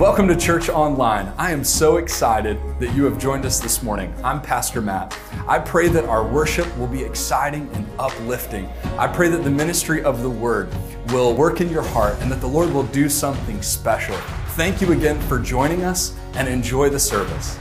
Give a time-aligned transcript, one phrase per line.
[0.00, 1.30] Welcome to Church Online.
[1.36, 4.14] I am so excited that you have joined us this morning.
[4.24, 5.14] I'm Pastor Matt.
[5.46, 8.66] I pray that our worship will be exciting and uplifting.
[8.96, 10.74] I pray that the ministry of the Word
[11.08, 14.16] will work in your heart and that the Lord will do something special.
[14.56, 17.58] Thank you again for joining us and enjoy the service.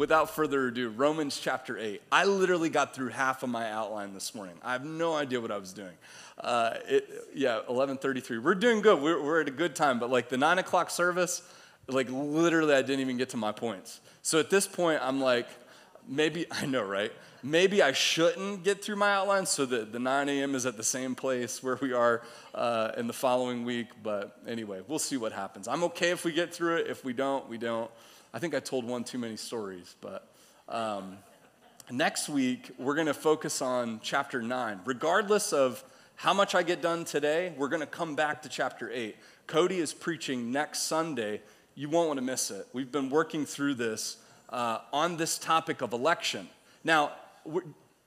[0.00, 2.00] Without further ado, Romans chapter 8.
[2.10, 4.54] I literally got through half of my outline this morning.
[4.62, 5.92] I have no idea what I was doing.
[6.38, 8.42] Uh, it, yeah, 11:33.
[8.42, 9.02] We're doing good.
[9.02, 9.98] We're, we're at a good time.
[9.98, 11.42] But like the nine o'clock service,
[11.86, 14.00] like literally, I didn't even get to my points.
[14.22, 15.48] So at this point, I'm like,
[16.08, 17.12] maybe I know, right?
[17.42, 20.54] Maybe I shouldn't get through my outline so that the 9 a.m.
[20.54, 22.22] is at the same place where we are
[22.54, 23.88] uh, in the following week.
[24.02, 25.68] But anyway, we'll see what happens.
[25.68, 26.86] I'm okay if we get through it.
[26.86, 27.90] If we don't, we don't.
[28.32, 30.26] I think I told one too many stories, but.
[30.68, 31.18] Um,
[31.90, 34.80] next week, we're going to focus on chapter 9.
[34.84, 35.82] Regardless of
[36.16, 39.16] how much I get done today, we're going to come back to chapter 8.
[39.46, 41.40] Cody is preaching next Sunday.
[41.74, 42.68] You won't want to miss it.
[42.72, 44.18] We've been working through this
[44.50, 46.48] uh, on this topic of election.
[46.84, 47.12] Now,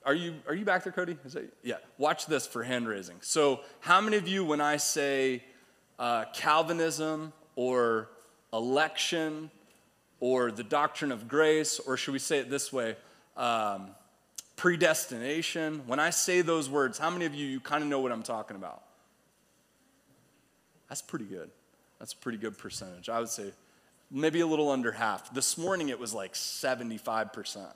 [0.06, 1.18] are you, are you back there, Cody?
[1.24, 1.76] That, yeah.
[1.98, 3.16] Watch this for hand raising.
[3.20, 5.42] So, how many of you, when I say
[5.98, 8.08] uh, Calvinism or
[8.52, 9.50] election
[10.24, 12.96] or the doctrine of grace, or should we say it this way?
[13.36, 13.88] Um,
[14.56, 15.82] predestination.
[15.86, 18.22] When I say those words, how many of you, you kind of know what I'm
[18.22, 18.82] talking about?
[20.88, 21.50] That's pretty good.
[21.98, 23.10] That's a pretty good percentage.
[23.10, 23.52] I would say
[24.10, 25.34] maybe a little under half.
[25.34, 27.66] This morning it was like 75%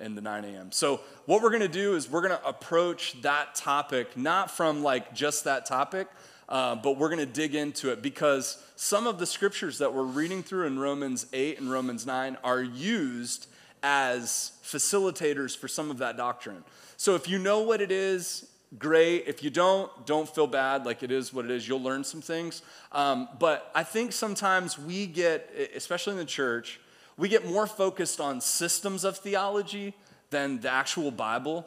[0.00, 0.72] in the 9 a.m.
[0.72, 4.82] So, what we're going to do is we're going to approach that topic not from
[4.82, 6.08] like just that topic,
[6.52, 10.02] uh, but we're going to dig into it because some of the scriptures that we're
[10.02, 13.46] reading through in Romans 8 and Romans 9 are used
[13.82, 16.62] as facilitators for some of that doctrine.
[16.98, 19.24] So if you know what it is, great.
[19.26, 20.84] If you don't, don't feel bad.
[20.84, 21.66] Like it is what it is.
[21.66, 22.60] You'll learn some things.
[22.92, 26.80] Um, but I think sometimes we get, especially in the church,
[27.16, 29.94] we get more focused on systems of theology
[30.28, 31.66] than the actual Bible,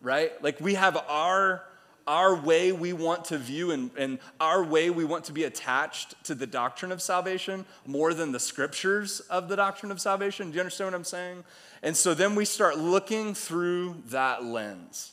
[0.00, 0.32] right?
[0.42, 1.64] Like we have our
[2.06, 6.22] our way we want to view and, and our way we want to be attached
[6.24, 10.50] to the doctrine of salvation more than the scriptures of the doctrine of salvation.
[10.50, 11.44] Do you understand what I'm saying?
[11.82, 15.12] And so then we start looking through that lens.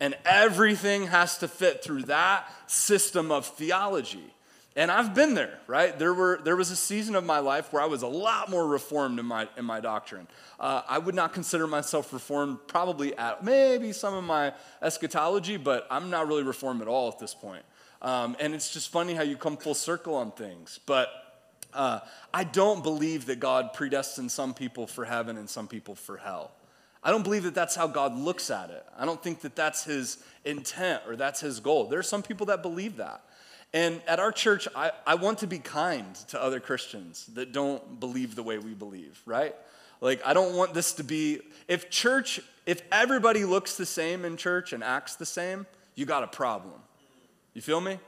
[0.00, 4.32] And everything has to fit through that system of theology.
[4.78, 5.98] And I've been there, right?
[5.98, 8.64] There, were, there was a season of my life where I was a lot more
[8.64, 10.28] reformed in my, in my doctrine.
[10.60, 15.88] Uh, I would not consider myself reformed, probably at maybe some of my eschatology, but
[15.90, 17.64] I'm not really reformed at all at this point.
[18.02, 20.78] Um, and it's just funny how you come full circle on things.
[20.86, 21.08] But
[21.74, 21.98] uh,
[22.32, 26.52] I don't believe that God predestined some people for heaven and some people for hell.
[27.02, 28.86] I don't believe that that's how God looks at it.
[28.96, 31.88] I don't think that that's his intent or that's his goal.
[31.88, 33.22] There are some people that believe that.
[33.72, 38.00] And at our church, I, I want to be kind to other Christians that don't
[38.00, 39.54] believe the way we believe, right?
[40.00, 44.36] Like, I don't want this to be, if church, if everybody looks the same in
[44.36, 46.80] church and acts the same, you got a problem.
[47.52, 47.98] You feel me?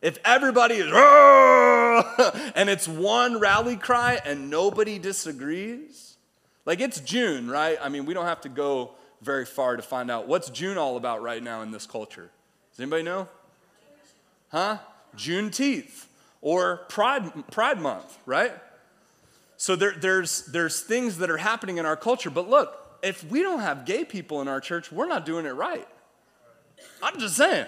[0.00, 0.86] If everybody is,
[2.54, 6.16] and it's one rally cry and nobody disagrees,
[6.64, 7.76] like it's June, right?
[7.82, 10.96] I mean, we don't have to go very far to find out what's June all
[10.96, 12.30] about right now in this culture.
[12.70, 13.28] Does anybody know?
[14.50, 14.78] Huh?
[15.16, 16.06] Juneteenth
[16.40, 18.52] or Pride, Pride Month, right?
[19.56, 22.30] So there, there's, there's things that are happening in our culture.
[22.30, 25.50] But look, if we don't have gay people in our church, we're not doing it
[25.50, 25.86] right.
[27.02, 27.66] I'm just saying.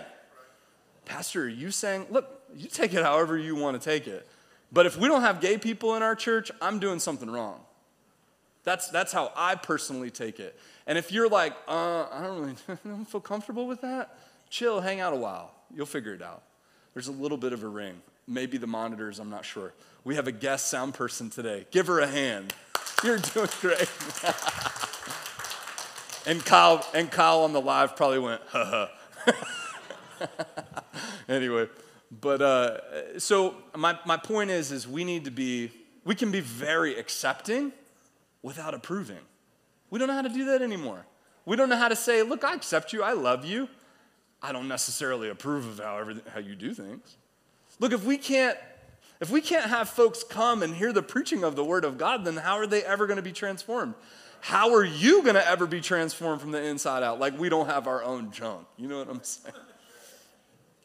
[1.04, 4.28] Pastor, are you saying, look, you take it however you want to take it.
[4.72, 7.60] But if we don't have gay people in our church, I'm doing something wrong.
[8.62, 10.58] That's, that's how I personally take it.
[10.86, 14.16] And if you're like, uh, I don't really I don't feel comfortable with that,
[14.48, 15.52] chill, hang out a while.
[15.74, 16.42] You'll figure it out.
[16.94, 18.00] There's a little bit of a ring.
[18.26, 19.72] Maybe the monitors, I'm not sure.
[20.04, 21.66] We have a guest sound person today.
[21.70, 22.54] Give her a hand.
[23.04, 23.78] You're doing great.
[26.26, 28.90] and Kyle and Kyle on the live probably went, ha ha.
[31.28, 31.68] anyway,
[32.20, 35.70] but uh, so my, my point is is we need to be
[36.04, 37.72] we can be very accepting
[38.42, 39.18] without approving.
[39.90, 41.04] We don't know how to do that anymore.
[41.44, 43.68] We don't know how to say, look, I accept you, I love you.
[44.42, 47.16] I don't necessarily approve of how, how you do things.
[47.78, 48.56] Look, if we can't
[49.20, 52.24] if we can't have folks come and hear the preaching of the word of God,
[52.24, 53.94] then how are they ever going to be transformed?
[54.40, 57.20] How are you going to ever be transformed from the inside out?
[57.20, 58.66] Like we don't have our own junk.
[58.78, 59.54] You know what I'm saying?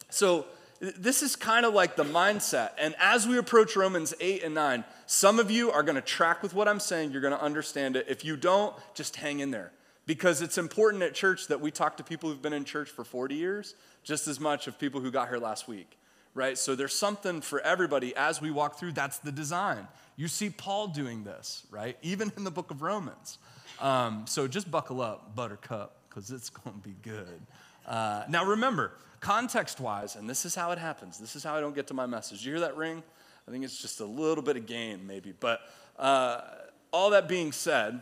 [0.10, 0.46] So,
[0.82, 2.72] this is kind of like the mindset.
[2.78, 6.44] And as we approach Romans 8 and 9, some of you are going to track
[6.44, 7.12] with what I'm saying.
[7.12, 8.06] You're going to understand it.
[8.10, 9.72] If you don't, just hang in there.
[10.06, 13.04] Because it's important at church that we talk to people who've been in church for
[13.04, 15.98] 40 years just as much of people who got here last week
[16.36, 16.58] right?
[16.58, 18.92] So there's something for everybody as we walk through.
[18.92, 19.88] That's the design.
[20.18, 21.98] You see Paul doing this, right?
[22.04, 23.40] Even in the book of Romans.
[23.80, 27.42] Um, so just buckle up, buttercup, because it's going to be good.
[27.88, 28.92] Uh, now remember,
[29.22, 31.18] context wise, and this is how it happens.
[31.18, 32.46] This is how I don't get to my message.
[32.46, 33.02] You hear that ring?
[33.48, 35.34] I think it's just a little bit of game maybe.
[35.40, 35.62] But
[35.98, 36.42] uh,
[36.92, 38.02] all that being said,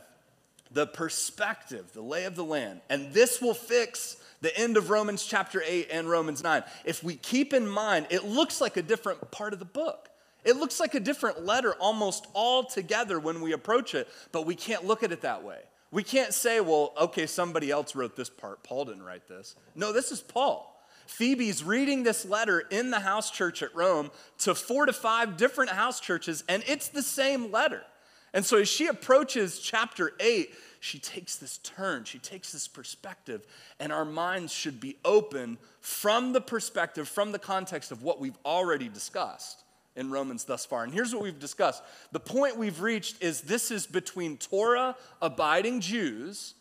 [0.73, 5.23] the perspective, the lay of the land, and this will fix the end of Romans
[5.23, 6.63] chapter 8 and Romans 9.
[6.83, 10.09] If we keep in mind, it looks like a different part of the book.
[10.43, 14.55] It looks like a different letter almost all together when we approach it, but we
[14.55, 15.59] can't look at it that way.
[15.91, 18.63] We can't say, well, okay, somebody else wrote this part.
[18.63, 19.55] Paul didn't write this.
[19.75, 20.69] No, this is Paul.
[21.05, 24.09] Phoebe's reading this letter in the house church at Rome
[24.39, 27.83] to four to five different house churches, and it's the same letter.
[28.33, 33.45] And so as she approaches chapter 8, she takes this turn, she takes this perspective,
[33.79, 38.37] and our minds should be open from the perspective, from the context of what we've
[38.43, 39.63] already discussed
[39.95, 40.83] in Romans thus far.
[40.83, 45.79] And here's what we've discussed the point we've reached is this is between Torah abiding
[45.79, 46.55] Jews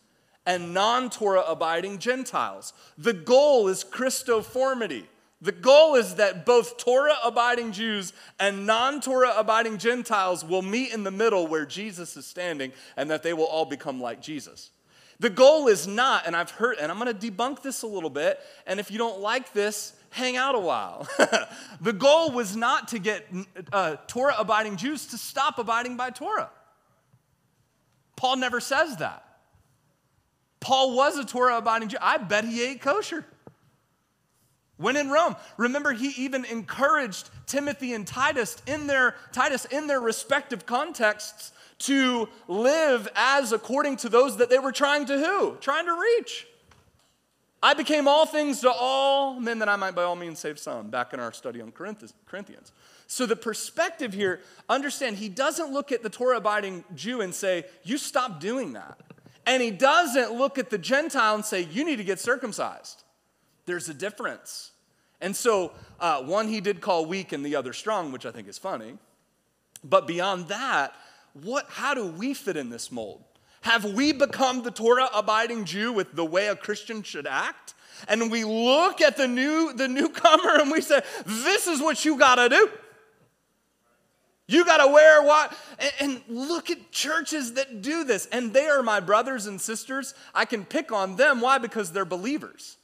[0.45, 2.73] and non Torah abiding Gentiles.
[2.97, 5.05] The goal is Christoformity.
[5.43, 10.93] The goal is that both Torah abiding Jews and non Torah abiding Gentiles will meet
[10.93, 14.71] in the middle where Jesus is standing and that they will all become like Jesus.
[15.19, 18.09] The goal is not, and I've heard, and I'm going to debunk this a little
[18.09, 21.09] bit, and if you don't like this, hang out a while.
[21.81, 23.27] the goal was not to get
[23.73, 26.51] uh, Torah abiding Jews to stop abiding by Torah.
[28.15, 29.25] Paul never says that.
[30.61, 31.97] Paul was a Torah abiding Jew.
[31.99, 33.25] I bet he ate kosher.
[34.77, 40.01] When in Rome, remember he even encouraged Timothy and Titus in their Titus in their
[40.01, 45.57] respective contexts to live as according to those that they were trying to who?
[45.59, 46.47] Trying to reach.
[47.61, 50.89] I became all things to all men that I might by all means save some,
[50.89, 52.73] back in our study on Corinthians.
[53.07, 57.65] So the perspective here, understand, he doesn't look at the Torah abiding Jew and say,
[57.83, 58.99] You stop doing that.
[59.45, 63.02] And he doesn't look at the Gentile and say, You need to get circumcised.
[63.65, 64.71] There's a difference.
[65.21, 68.47] And so, uh, one he did call weak and the other strong, which I think
[68.47, 68.97] is funny.
[69.83, 70.93] But beyond that,
[71.33, 73.23] what, how do we fit in this mold?
[73.61, 77.73] Have we become the Torah abiding Jew with the way a Christian should act?
[78.09, 82.17] And we look at the new the newcomer and we say, "This is what you
[82.17, 82.69] got to do."
[84.47, 85.57] You got to wear what?
[86.01, 88.27] And, look at churches that do this.
[88.31, 90.13] And they are my brothers and sisters.
[90.35, 91.39] I can pick on them.
[91.39, 91.57] Why?
[91.57, 92.77] Because they're believers.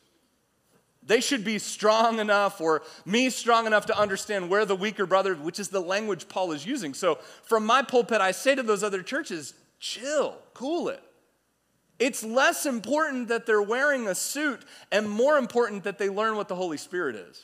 [1.10, 5.34] They should be strong enough, or me strong enough to understand where the weaker brother,
[5.34, 6.94] which is the language Paul is using.
[6.94, 11.02] So from my pulpit, I say to those other churches, chill, cool it.
[11.98, 14.62] It's less important that they're wearing a suit
[14.92, 17.44] and more important that they learn what the Holy Spirit is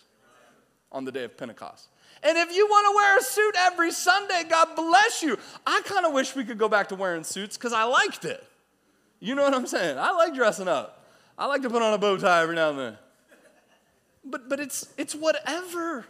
[0.91, 1.87] on the day of Pentecost.
[2.21, 5.39] And if you want to wear a suit every Sunday, God bless you.
[5.65, 8.43] I kind of wish we could go back to wearing suits because I liked it.
[9.19, 9.97] You know what I'm saying?
[9.97, 11.03] I like dressing up.
[11.35, 12.97] I like to put on a bow tie every now and then.
[14.25, 16.05] But, but it's, it's whatever.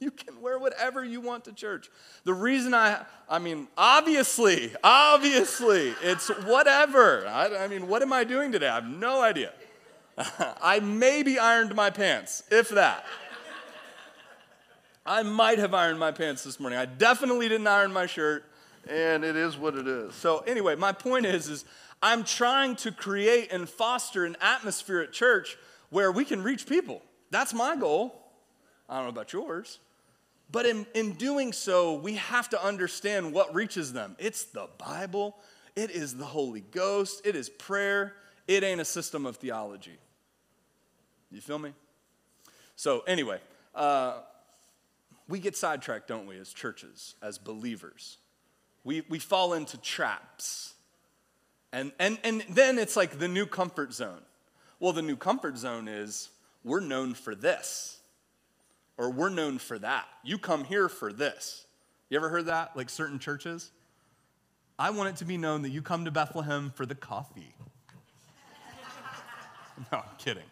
[0.00, 1.88] You can wear whatever you want to church.
[2.24, 7.26] The reason I, I mean, obviously, obviously, it's whatever.
[7.26, 8.68] I, I mean, what am I doing today?
[8.68, 9.52] I have no idea.
[10.62, 13.04] I maybe ironed my pants, if that.
[15.06, 16.78] I might have ironed my pants this morning.
[16.78, 18.44] I definitely didn't iron my shirt,
[18.88, 20.14] and it is what it is.
[20.14, 21.64] So anyway, my point is, is
[22.02, 25.56] I'm trying to create and foster an atmosphere at church
[25.90, 27.02] where we can reach people.
[27.34, 28.14] That's my goal.
[28.88, 29.80] I don't know about yours.
[30.52, 34.14] But in, in doing so, we have to understand what reaches them.
[34.20, 35.34] It's the Bible,
[35.74, 38.14] it is the Holy Ghost, it is prayer,
[38.46, 39.98] it ain't a system of theology.
[41.32, 41.72] You feel me?
[42.76, 43.40] So, anyway,
[43.74, 44.20] uh,
[45.28, 48.18] we get sidetracked, don't we, as churches, as believers?
[48.84, 50.74] We, we fall into traps.
[51.72, 54.22] And, and, and then it's like the new comfort zone.
[54.78, 56.28] Well, the new comfort zone is
[56.64, 57.98] we're known for this,
[58.96, 60.06] or we're known for that.
[60.24, 61.66] You come here for this.
[62.08, 62.76] You ever heard that?
[62.76, 63.70] Like certain churches?
[64.78, 67.54] I want it to be known that you come to Bethlehem for the coffee.
[69.92, 70.42] no, I'm kidding.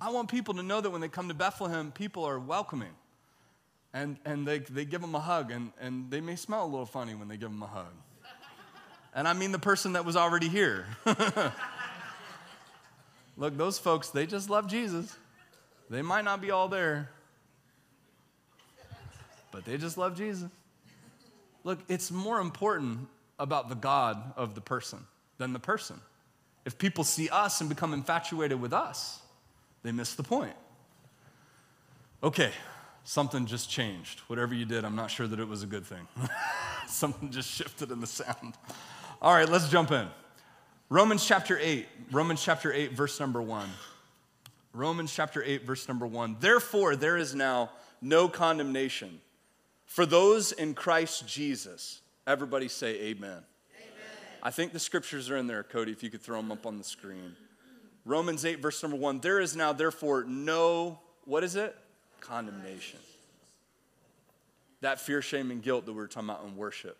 [0.00, 2.92] I want people to know that when they come to Bethlehem, people are welcoming.
[3.94, 6.84] And, and they, they give them a hug, and, and they may smell a little
[6.84, 7.92] funny when they give them a hug.
[9.14, 10.86] And I mean the person that was already here.
[13.36, 15.16] Look, those folks, they just love Jesus.
[15.90, 17.10] They might not be all there,
[19.50, 20.48] but they just love Jesus.
[21.62, 25.00] Look, it's more important about the God of the person
[25.38, 26.00] than the person.
[26.64, 29.20] If people see us and become infatuated with us,
[29.82, 30.54] they miss the point.
[32.22, 32.52] Okay,
[33.04, 34.20] something just changed.
[34.28, 36.06] Whatever you did, I'm not sure that it was a good thing.
[36.88, 38.54] something just shifted in the sound.
[39.20, 40.06] All right, let's jump in.
[40.94, 43.68] Romans chapter 8, Romans chapter 8, verse number 1.
[44.72, 46.36] Romans chapter 8, verse number 1.
[46.38, 47.70] Therefore, there is now
[48.00, 49.20] no condemnation
[49.86, 52.00] for those in Christ Jesus.
[52.28, 53.28] Everybody say amen.
[53.32, 53.42] amen.
[54.40, 56.78] I think the scriptures are in there, Cody, if you could throw them up on
[56.78, 57.34] the screen.
[58.04, 59.18] Romans 8, verse number 1.
[59.18, 61.74] There is now, therefore, no, what is it?
[62.20, 63.00] Condemnation.
[64.80, 66.96] That fear, shame, and guilt that we were talking about in worship.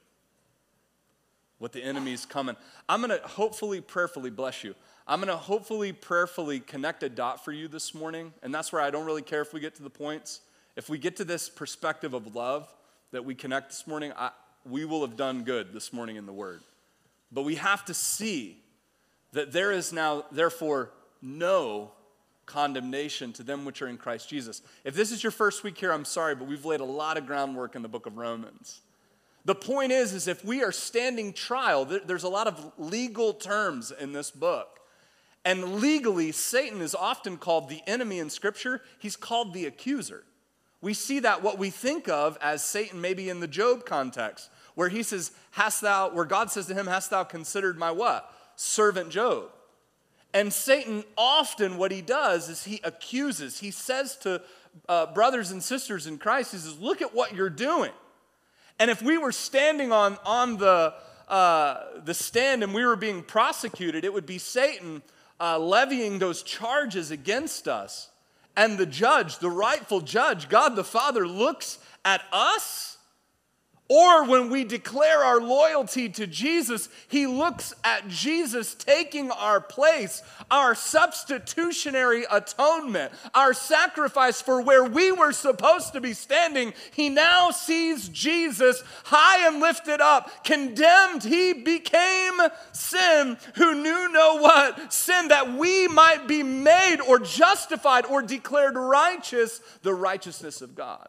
[1.58, 2.56] What the enemy's coming.
[2.88, 4.74] I'm going to hopefully, prayerfully bless you.
[5.06, 8.32] I'm going to hopefully, prayerfully connect a dot for you this morning.
[8.42, 10.40] And that's where I don't really care if we get to the points.
[10.76, 12.72] If we get to this perspective of love
[13.12, 14.30] that we connect this morning, I,
[14.64, 16.60] we will have done good this morning in the Word.
[17.30, 18.58] But we have to see
[19.32, 20.90] that there is now, therefore,
[21.22, 21.92] no
[22.46, 24.62] condemnation to them which are in Christ Jesus.
[24.84, 27.26] If this is your first week here, I'm sorry, but we've laid a lot of
[27.26, 28.80] groundwork in the book of Romans.
[29.44, 33.92] The point is, is if we are standing trial, there's a lot of legal terms
[33.92, 34.80] in this book.
[35.44, 38.80] And legally, Satan is often called the enemy in Scripture.
[38.98, 40.24] He's called the accuser.
[40.80, 44.88] We see that what we think of as Satan, maybe in the Job context, where
[44.88, 48.32] he says, Hast thou, where God says to him, Hast thou considered my what?
[48.56, 49.50] Servant Job.
[50.32, 53.60] And Satan often, what he does is he accuses.
[53.60, 54.42] He says to
[54.88, 57.92] uh, brothers and sisters in Christ, he says, Look at what you're doing.
[58.78, 60.94] And if we were standing on, on the,
[61.28, 65.02] uh, the stand and we were being prosecuted, it would be Satan
[65.40, 68.08] uh, levying those charges against us.
[68.56, 72.93] And the judge, the rightful judge, God the Father, looks at us.
[73.88, 80.22] Or when we declare our loyalty to Jesus, he looks at Jesus taking our place,
[80.50, 86.72] our substitutionary atonement, our sacrifice for where we were supposed to be standing.
[86.94, 91.22] He now sees Jesus high and lifted up, condemned.
[91.22, 92.40] He became
[92.72, 94.94] sin who knew no what?
[94.94, 101.06] Sin that we might be made or justified or declared righteous, the righteousness of God.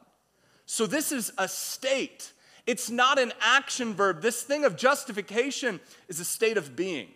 [0.65, 2.33] So this is a state.
[2.67, 4.21] It's not an action verb.
[4.21, 7.07] This thing of justification is a state of being.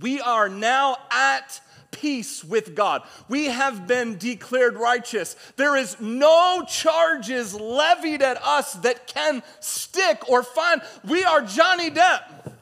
[0.00, 1.60] We are now at
[1.92, 3.02] peace with God.
[3.28, 5.36] We have been declared righteous.
[5.56, 10.82] There is no charges levied at us that can stick or find.
[11.04, 12.52] We are Johnny Depp.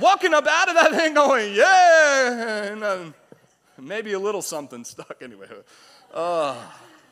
[0.00, 3.04] Walking up out of that thing going, yeah, and, uh,
[3.78, 5.46] maybe a little something stuck anyway.
[6.14, 6.56] Oh,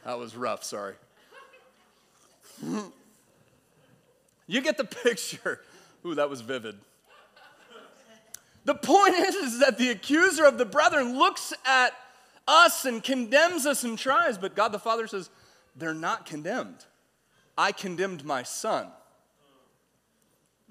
[0.04, 0.94] that was rough, sorry.
[4.50, 5.60] You get the picture.
[6.06, 6.76] Ooh, that was vivid.
[8.64, 11.92] The point is, is that the accuser of the brethren looks at
[12.46, 15.30] us and condemns us and tries, but God the Father says,
[15.76, 16.84] they're not condemned.
[17.56, 18.88] I condemned my son.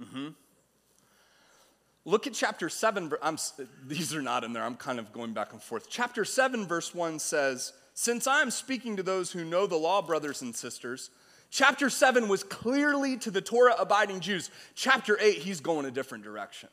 [0.02, 0.30] Mm-hmm.
[2.06, 3.12] Look at chapter 7.
[3.22, 3.38] I'm,
[3.86, 4.64] these are not in there.
[4.64, 5.88] I'm kind of going back and forth.
[5.90, 10.02] Chapter 7, verse 1 says, Since I am speaking to those who know the law,
[10.02, 11.10] brothers and sisters,
[11.50, 14.50] Chapter 7 was clearly to the Torah abiding Jews.
[14.76, 16.70] Chapter 8, he's going a different direction.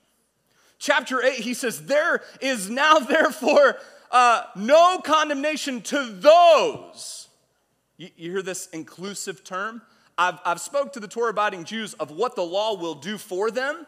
[0.79, 3.77] Chapter 8, he says, There is now, therefore,
[4.11, 7.29] uh, no condemnation to those.
[7.97, 9.83] You, you hear this inclusive term?
[10.17, 13.51] I've, I've spoke to the Torah abiding Jews of what the law will do for
[13.51, 13.87] them,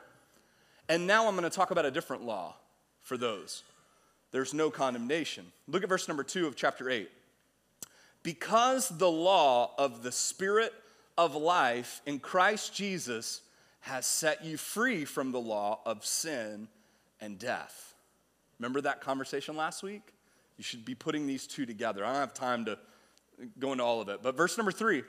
[0.88, 2.54] and now I'm going to talk about a different law
[3.02, 3.62] for those.
[4.32, 5.46] There's no condemnation.
[5.68, 7.08] Look at verse number 2 of chapter 8.
[8.26, 10.72] Because the law of the Spirit
[11.16, 13.40] of life in Christ Jesus
[13.82, 16.66] has set you free from the law of sin
[17.20, 17.94] and death.
[18.58, 20.12] Remember that conversation last week?
[20.56, 22.04] You should be putting these two together.
[22.04, 22.76] I don't have time to
[23.60, 24.24] go into all of it.
[24.24, 25.04] But verse number three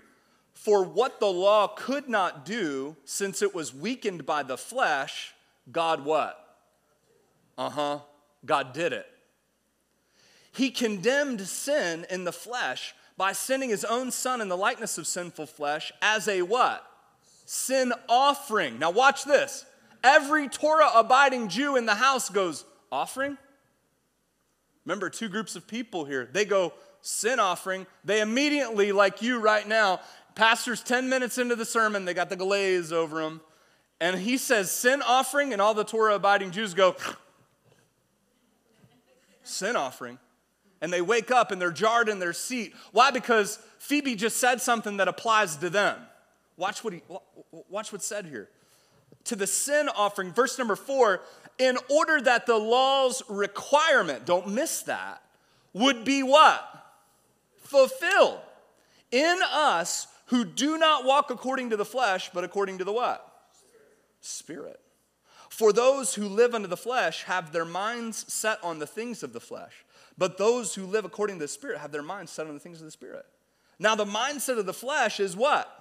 [0.54, 5.34] For what the law could not do, since it was weakened by the flesh,
[5.72, 6.38] God what?
[7.58, 8.00] Uh huh.
[8.46, 9.08] God did it.
[10.52, 15.08] He condemned sin in the flesh by sending his own son in the likeness of
[15.08, 16.86] sinful flesh as a what?
[17.46, 18.78] Sin offering.
[18.78, 19.66] Now, watch this.
[20.04, 23.38] Every Torah abiding Jew in the house goes, Offering?
[24.86, 26.30] Remember, two groups of people here.
[26.32, 27.88] They go, Sin offering.
[28.06, 30.00] They immediately, like you right now,
[30.36, 33.42] pastor's 10 minutes into the sermon, they got the glaze over them.
[34.00, 36.96] And he says, Sin offering, and all the Torah abiding Jews go,
[39.44, 40.20] Sin offering
[40.82, 42.74] and they wake up and they're jarred in their seat.
[42.92, 43.12] Why?
[43.12, 46.00] Because Phoebe just said something that applies to them.
[46.58, 47.02] Watch what he
[47.70, 48.50] watch what's said here.
[49.26, 51.22] To the sin offering, verse number 4,
[51.60, 55.22] in order that the law's requirement, don't miss that,
[55.74, 56.78] would be what?
[57.68, 58.40] fulfilled
[59.12, 63.24] in us who do not walk according to the flesh, but according to the what?
[64.22, 64.80] Spirit.
[65.50, 69.34] For those who live under the flesh have their minds set on the things of
[69.34, 69.86] the flesh,
[70.18, 72.80] but those who live according to the Spirit have their minds set on the things
[72.80, 73.26] of the Spirit.
[73.80, 75.72] Now, the mindset of the flesh is what?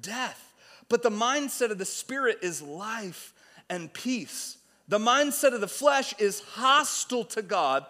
[0.00, 0.52] Death.
[0.88, 3.32] But the mindset of the Spirit is life
[3.68, 4.58] and peace.
[4.88, 7.86] The mindset of the flesh is hostile to God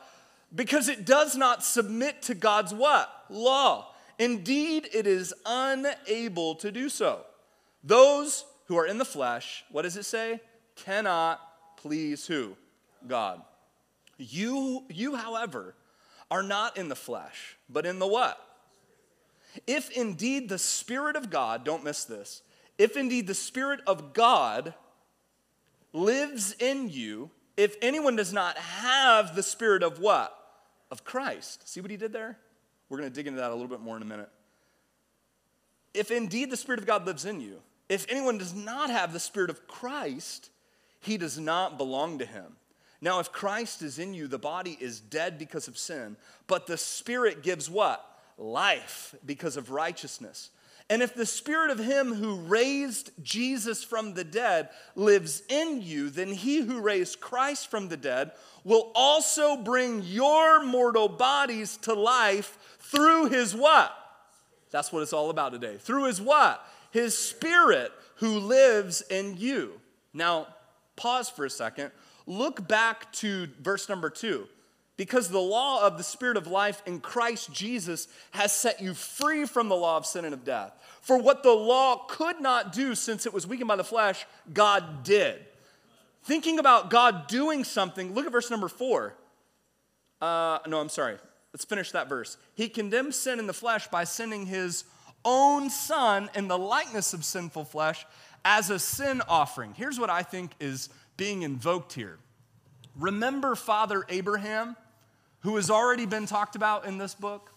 [0.54, 3.10] because it does not submit to God's what?
[3.30, 3.94] Law.
[4.18, 7.24] Indeed, it is unable to do so.
[7.82, 10.40] Those who are in the flesh, what does it say?
[10.76, 11.40] Cannot
[11.78, 12.54] please who?
[13.08, 13.40] God.
[14.20, 15.74] You, you, however,
[16.30, 18.38] are not in the flesh, but in the what?
[19.66, 22.42] If indeed the Spirit of God, don't miss this,
[22.78, 24.74] if indeed the Spirit of God
[25.92, 30.36] lives in you, if anyone does not have the Spirit of what?
[30.90, 31.68] Of Christ.
[31.68, 32.38] See what he did there?
[32.88, 34.30] We're going to dig into that a little bit more in a minute.
[35.92, 39.20] If indeed the Spirit of God lives in you, if anyone does not have the
[39.20, 40.50] Spirit of Christ,
[41.00, 42.56] he does not belong to him.
[43.00, 46.16] Now, if Christ is in you, the body is dead because of sin,
[46.46, 48.06] but the Spirit gives what?
[48.40, 50.50] life because of righteousness.
[50.88, 56.10] And if the spirit of him who raised Jesus from the dead lives in you,
[56.10, 58.32] then he who raised Christ from the dead
[58.64, 63.94] will also bring your mortal bodies to life through his what?
[64.72, 65.76] That's what it's all about today.
[65.78, 66.66] Through his what?
[66.90, 69.80] His spirit who lives in you.
[70.12, 70.48] Now,
[70.96, 71.92] pause for a second.
[72.26, 74.46] Look back to verse number two
[74.96, 79.46] because the law of the Spirit of life in Christ Jesus has set you free
[79.46, 80.72] from the law of sin and of death.
[81.00, 85.02] For what the law could not do since it was weakened by the flesh, God
[85.02, 85.40] did.
[86.24, 89.14] Thinking about God doing something, look at verse number four.
[90.20, 91.16] Uh, no, I'm sorry.
[91.54, 92.36] Let's finish that verse.
[92.54, 94.84] He condemned sin in the flesh by sending his
[95.24, 98.04] own son in the likeness of sinful flesh
[98.44, 99.72] as a sin offering.
[99.74, 102.18] Here's what I think is being invoked here.
[102.96, 104.76] Remember Father Abraham?
[105.40, 107.52] who has already been talked about in this book.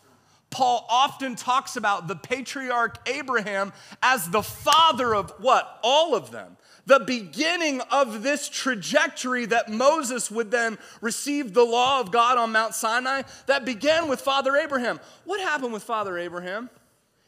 [0.50, 3.74] Paul often talks about the patriarch Abraham
[4.04, 5.80] as the father of what?
[5.84, 6.58] All of them.
[6.86, 12.52] The beginning of this trajectory that Moses would then receive the law of God on
[12.52, 15.00] Mount Sinai that began with Father Abraham.
[15.24, 16.70] What happened with Father Abraham?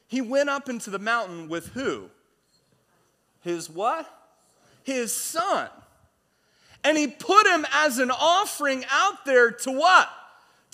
[0.08, 2.10] He went up into the mountain with who?
[3.42, 4.08] His what?
[4.84, 5.70] His son.
[6.86, 10.10] And he put him as an offering out there to what?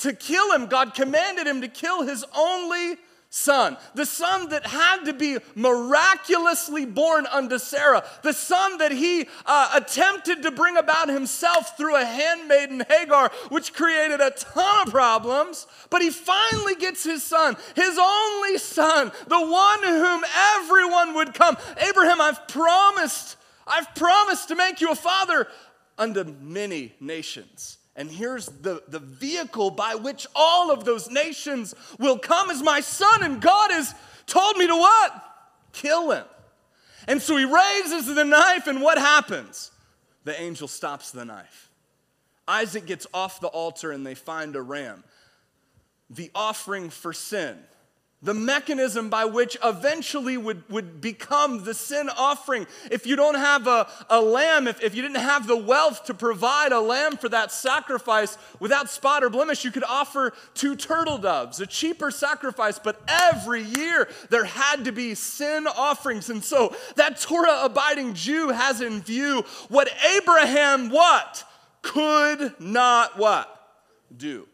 [0.02, 0.65] to kill him.
[0.65, 2.97] God commanded him to kill his only
[3.30, 9.28] son, the son that had to be miraculously born unto Sarah, the son that he
[9.45, 14.91] uh, attempted to bring about himself through a handmaiden Hagar, which created a ton of
[14.91, 15.65] problems.
[15.89, 20.24] But he finally gets his son, his only son, the one whom
[20.58, 21.58] everyone would come.
[21.78, 25.47] Abraham, I've promised, I've promised to make you a father
[26.01, 27.77] unto many nations.
[27.95, 32.79] And here's the, the vehicle by which all of those nations will come as my
[32.81, 33.93] son, and God has
[34.25, 35.23] told me to what?
[35.73, 36.25] Kill him.
[37.07, 39.69] And so he raises the knife, and what happens?
[40.23, 41.69] The angel stops the knife.
[42.47, 45.03] Isaac gets off the altar, and they find a ram,
[46.09, 47.59] the offering for sin
[48.23, 52.67] the mechanism by which eventually would, would become the sin offering.
[52.91, 56.13] If you don't have a, a lamb, if, if you didn't have the wealth to
[56.13, 61.17] provide a lamb for that sacrifice without spot or blemish, you could offer two turtle
[61.17, 62.77] doves, a cheaper sacrifice.
[62.77, 66.29] But every year there had to be sin offerings.
[66.29, 71.43] And so that Torah abiding Jew has in view what Abraham what?
[71.81, 73.47] Could not what?
[74.15, 74.47] Do.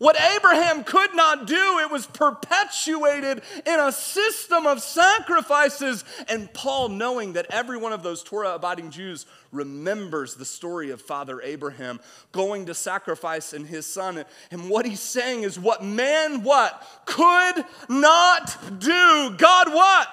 [0.00, 6.06] What Abraham could not do, it was perpetuated in a system of sacrifices.
[6.26, 11.02] And Paul, knowing that every one of those Torah abiding Jews remembers the story of
[11.02, 12.00] Father Abraham
[12.32, 14.24] going to sacrifice in his son.
[14.50, 20.08] And what he's saying is what man what could not do, God what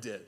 [0.00, 0.22] did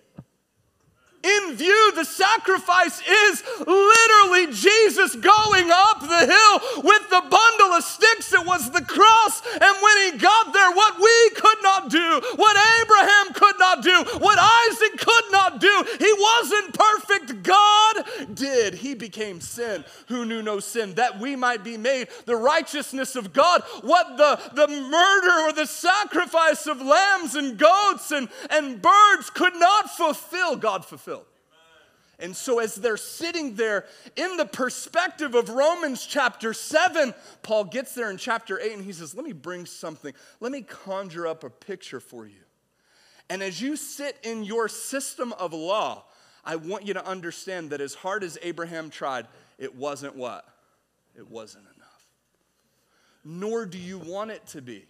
[1.23, 7.85] in view, the sacrifice is literally Jesus going up the hill with the bundle of
[7.85, 8.33] sticks.
[8.33, 9.43] It was the cross.
[9.53, 14.05] And when he got there, what we could not do, what Abraham could not do,
[14.19, 17.43] what Isaac could not do, he wasn't perfect.
[17.45, 18.05] God
[18.35, 18.75] did.
[18.75, 23.33] He became sin who knew no sin, that we might be made the righteousness of
[23.33, 23.63] God.
[23.83, 29.55] What the, the murder or the sacrifice of lambs and goats and, and birds could
[29.55, 31.12] not fulfill, God fulfilled.
[32.23, 37.97] And so, as they're sitting there in the perspective of Romans chapter 7, Paul gets
[37.97, 41.43] there in chapter 8 and he says, Let me bring something, let me conjure up
[41.43, 42.45] a picture for you.
[43.29, 46.05] And as you sit in your system of law,
[46.45, 49.27] I want you to understand that as hard as Abraham tried,
[49.59, 50.47] it wasn't what?
[51.17, 52.07] It wasn't enough.
[53.25, 54.87] Nor do you want it to be.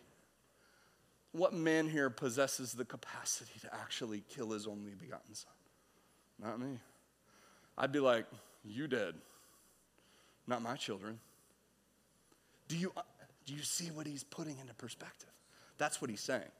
[1.33, 5.53] What man here possesses the capacity to actually kill his only begotten son?
[6.39, 6.79] Not me.
[7.77, 8.27] I'd be like,
[8.65, 9.15] You did,
[10.47, 11.19] not my children.
[12.69, 13.03] Do you, uh,
[13.47, 15.29] do you see what he's putting into perspective?
[15.79, 16.51] That's what he's saying.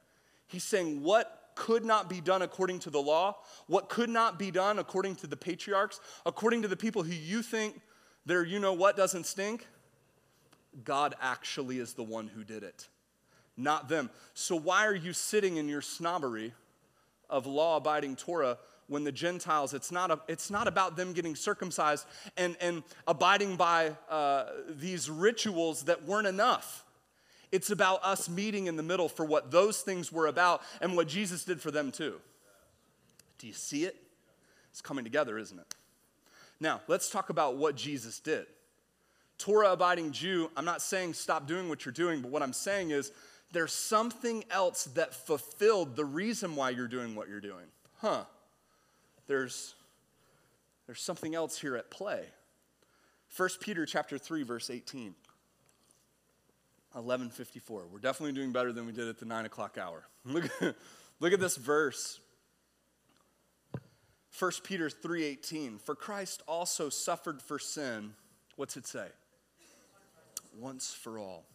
[0.47, 4.51] He's saying, What could not be done according to the law, what could not be
[4.51, 7.81] done according to the patriarchs, according to the people who you think
[8.25, 9.67] their you know what doesn't stink,
[10.85, 12.89] God actually is the one who did it,
[13.57, 14.11] not them.
[14.35, 16.55] So why are you sitting in your snobbery
[17.29, 18.59] of law abiding Torah
[18.93, 23.57] when the Gentiles, it's not, a, it's not about them getting circumcised and, and abiding
[23.57, 26.85] by uh, these rituals that weren't enough.
[27.51, 31.09] It's about us meeting in the middle for what those things were about and what
[31.09, 32.21] Jesus did for them too.
[33.39, 33.97] Do you see it?
[34.71, 35.75] It's coming together, isn't it?
[36.61, 38.47] Now, let's talk about what Jesus did.
[39.39, 42.91] Torah abiding Jew, I'm not saying stop doing what you're doing, but what I'm saying
[42.91, 43.11] is
[43.53, 47.67] there's something else that fulfilled the reason why you're doing what you're doing.
[47.97, 48.25] Huh
[49.33, 49.75] there's,
[50.87, 52.27] there's something else here at play.
[53.35, 55.15] 1 Peter chapter 3, verse 18.
[56.93, 57.87] 1154.
[57.91, 60.07] We're definitely doing better than we did at the 9 o'clock hour.
[60.27, 60.51] Look,
[61.19, 62.21] look at this verse.
[64.39, 68.13] 1 Peter 3:18 For Christ also suffered for sin.
[68.57, 69.07] What's it say?
[70.59, 71.47] Once for all.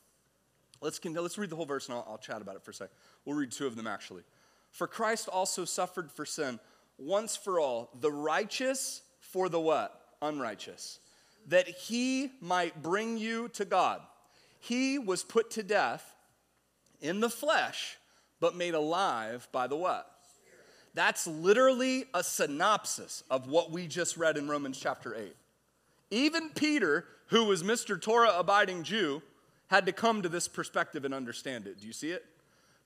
[0.81, 2.95] Let's, let's read the whole verse and I'll, I'll chat about it for a second.
[3.23, 4.23] We'll read two of them actually.
[4.71, 6.59] For Christ also suffered for sin
[6.97, 9.99] once for all, the righteous for the what?
[10.21, 10.99] Unrighteous.
[11.47, 14.01] That he might bring you to God.
[14.59, 16.15] He was put to death
[17.01, 17.97] in the flesh,
[18.39, 20.11] but made alive by the what?
[20.93, 25.35] That's literally a synopsis of what we just read in Romans chapter 8.
[26.09, 28.01] Even Peter, who was Mr.
[28.01, 29.21] Torah abiding Jew,
[29.67, 31.79] had to come to this perspective and understand it.
[31.79, 32.25] Do you see it?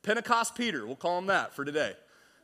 [0.03, 1.93] Pentecost Peter, we'll call him that for today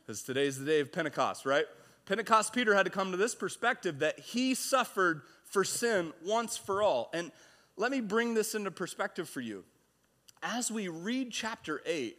[0.08, 1.66] because today's the day of Pentecost, right?
[2.06, 6.82] Pentecost Peter had to come to this perspective that he suffered for sin once for
[6.82, 7.10] all.
[7.12, 7.30] And
[7.76, 9.64] let me bring this into perspective for you.
[10.42, 12.16] As we read chapter 8,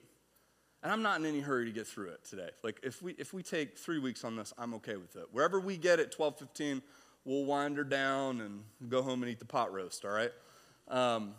[0.84, 2.49] and I'm not in any hurry to get through it today.
[2.63, 5.23] Like if we if we take 3 weeks on this, I'm okay with it.
[5.32, 6.84] Wherever we get at 12:15,
[7.25, 10.32] we'll wind her down and go home and eat the pot roast, all right?
[10.89, 11.34] Um,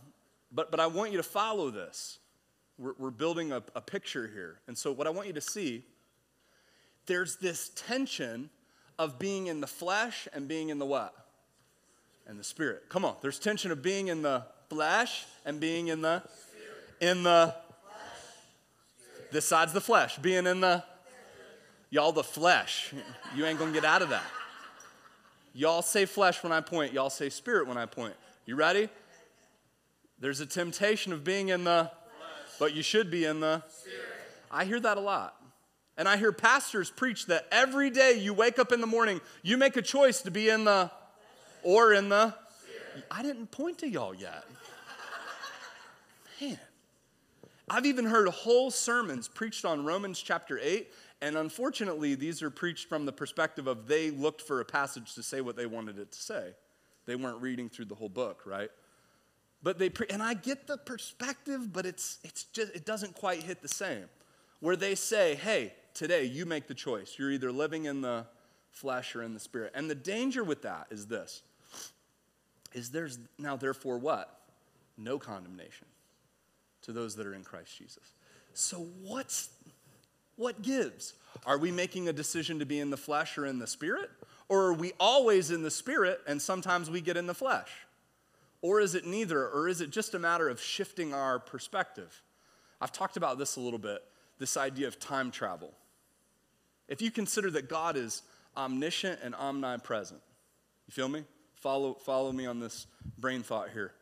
[0.50, 2.18] but, but I want you to follow this.
[2.76, 4.58] We're, we're building a, a picture here.
[4.66, 5.84] And so, what I want you to see
[7.10, 8.50] there's this tension
[8.96, 11.12] of being in the flesh and being in the what?
[12.24, 12.84] And the spirit.
[12.88, 16.22] Come on, there's tension of being in the flesh and being in the
[17.00, 17.52] in the
[19.32, 20.84] this side's the flesh, being in the
[21.90, 22.94] y'all the flesh.
[23.34, 24.24] You ain't gonna get out of that.
[25.52, 28.14] Y'all say flesh when I point, y'all say spirit when I point.
[28.46, 28.88] You ready?
[30.20, 32.56] There's a temptation of being in the flesh.
[32.60, 33.98] but you should be in the spirit.
[34.48, 35.39] I hear that a lot.
[36.00, 39.58] And I hear pastors preach that every day you wake up in the morning, you
[39.58, 40.90] make a choice to be in the
[41.62, 42.34] or in the.
[43.10, 44.44] I didn't point to y'all yet.
[46.40, 46.58] Man.
[47.68, 52.88] I've even heard whole sermons preached on Romans chapter 8, and unfortunately, these are preached
[52.88, 56.12] from the perspective of they looked for a passage to say what they wanted it
[56.12, 56.54] to say.
[57.04, 58.70] They weren't reading through the whole book, right?
[59.62, 63.42] But they pre- and I get the perspective, but it's it's just it doesn't quite
[63.42, 64.06] hit the same.
[64.60, 67.16] Where they say, "Hey, today you make the choice.
[67.18, 68.26] You're either living in the
[68.70, 69.72] flesh or in the spirit.
[69.74, 71.42] And the danger with that is this
[72.72, 74.38] is there's now therefore what?
[74.96, 75.86] No condemnation
[76.82, 78.14] to those that are in Christ Jesus.
[78.54, 79.50] So what's
[80.36, 81.14] what gives?
[81.44, 84.10] Are we making a decision to be in the flesh or in the spirit?
[84.48, 87.70] Or are we always in the spirit and sometimes we get in the flesh?
[88.62, 89.48] Or is it neither?
[89.48, 92.22] Or is it just a matter of shifting our perspective?
[92.80, 94.02] I've talked about this a little bit
[94.40, 95.72] this idea of time travel.
[96.88, 98.22] If you consider that God is
[98.56, 100.20] omniscient and omnipresent,
[100.88, 101.24] you feel me?
[101.54, 102.86] Follow, follow me on this
[103.18, 103.92] brain thought here,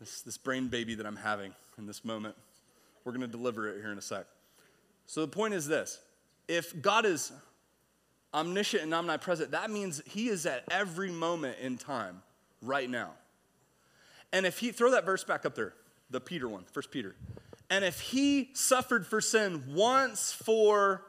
[0.00, 2.34] this, this brain baby that I'm having in this moment.
[3.04, 4.26] We're going to deliver it here in a sec.
[5.06, 6.00] So the point is this
[6.48, 7.32] if God is
[8.34, 12.22] omniscient and omnipresent, that means he is at every moment in time
[12.60, 13.12] right now.
[14.32, 15.72] And if he, throw that verse back up there,
[16.10, 17.14] the Peter one, First Peter.
[17.70, 21.02] And if he suffered for sin once for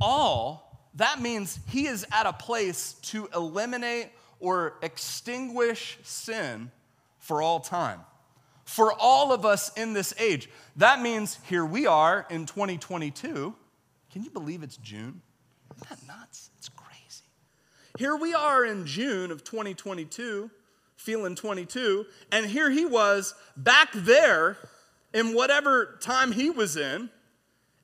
[0.00, 6.70] all, that means he is at a place to eliminate or extinguish sin
[7.18, 8.00] for all time.
[8.64, 10.48] For all of us in this age.
[10.76, 13.54] That means here we are in 2022.
[14.12, 15.22] Can you believe it's June?
[15.76, 16.50] Isn't that nuts?
[16.58, 17.24] It's crazy.
[17.98, 20.50] Here we are in June of 2022,
[20.96, 24.56] feeling 22, and here he was back there
[25.12, 27.10] in whatever time he was in,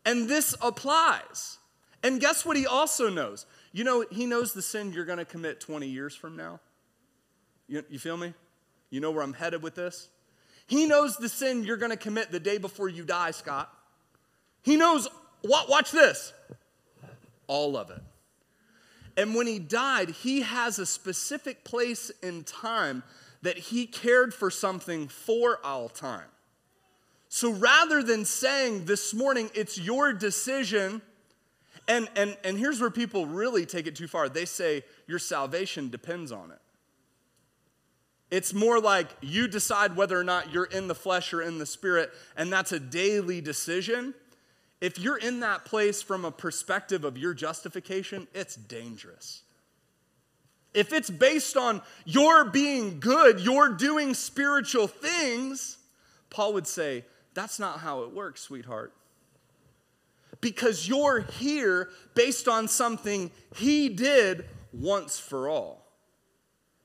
[0.05, 1.59] and this applies.
[2.03, 3.47] And guess what he also knows?
[3.73, 6.61] You know, he knows the sin you're going to commit 20 years from now.
[7.69, 8.33] You, you feel me?
[8.91, 10.09] You know where I'm headed with this?
[10.67, 13.73] He knows the sin you're going to commit the day before you die, Scott.
[14.63, 15.09] He knows,
[15.43, 15.69] what?
[15.69, 16.33] watch this,
[17.47, 18.03] all of it.
[19.17, 23.03] And when he died, he has a specific place in time
[23.43, 26.27] that he cared for something for all time.
[27.29, 31.03] So rather than saying this morning, it's your decision,
[31.89, 35.89] and, and, and here's where people really take it too far they say your salvation
[35.91, 36.61] depends on it.
[38.31, 41.67] It's more like you decide whether or not you're in the flesh or in the
[41.67, 44.15] spirit, and that's a daily decision.
[44.81, 49.43] If you're in that place from a perspective of your justification, it's dangerous.
[50.75, 55.79] If it's based on your being good, you're doing spiritual things,
[56.29, 57.05] Paul would say,
[57.37, 58.93] that's not how it works, sweetheart.
[60.41, 65.87] Because you're here based on something he did once for all.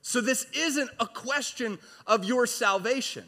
[0.02, 3.24] So, this isn't a question of your salvation.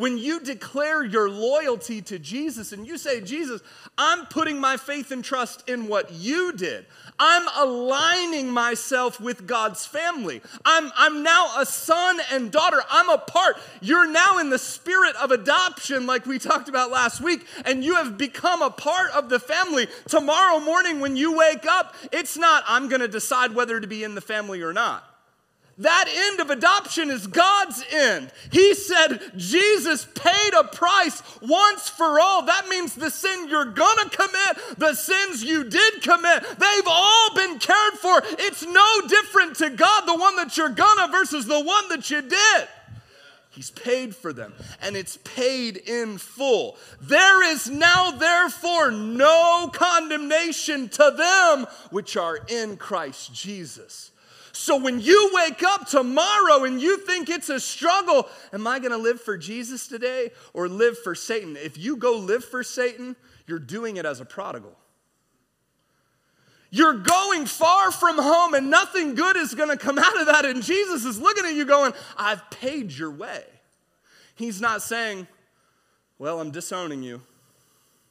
[0.00, 3.60] When you declare your loyalty to Jesus and you say, Jesus,
[3.98, 6.86] I'm putting my faith and trust in what you did.
[7.18, 10.40] I'm aligning myself with God's family.
[10.64, 12.80] I'm, I'm now a son and daughter.
[12.90, 13.58] I'm a part.
[13.82, 17.96] You're now in the spirit of adoption, like we talked about last week, and you
[17.96, 19.86] have become a part of the family.
[20.08, 24.02] Tomorrow morning, when you wake up, it's not, I'm going to decide whether to be
[24.02, 25.09] in the family or not.
[25.80, 28.30] That end of adoption is God's end.
[28.52, 32.42] He said Jesus paid a price once for all.
[32.42, 37.58] That means the sin you're gonna commit, the sins you did commit, they've all been
[37.58, 38.20] cared for.
[38.40, 42.20] It's no different to God, the one that you're gonna versus the one that you
[42.20, 42.68] did.
[43.48, 46.76] He's paid for them, and it's paid in full.
[47.00, 54.09] There is now, therefore, no condemnation to them which are in Christ Jesus.
[54.60, 58.90] So when you wake up tomorrow and you think it's a struggle, am I going
[58.90, 61.56] to live for Jesus today or live for Satan?
[61.56, 64.76] If you go live for Satan, you're doing it as a prodigal.
[66.68, 70.44] You're going far from home and nothing good is going to come out of that.
[70.44, 73.42] And Jesus is looking at you going, I've paid your way.
[74.34, 75.26] He's not saying,
[76.18, 77.22] Well, I'm disowning you.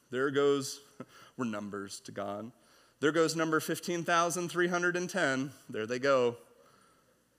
[0.10, 0.82] There goes,
[1.38, 2.52] we're numbers to God.
[3.00, 5.52] There goes number 15,310.
[5.70, 6.36] There they go.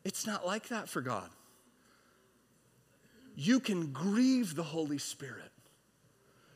[0.04, 1.28] It's not like that for God.
[3.34, 5.50] You can grieve the Holy Spirit.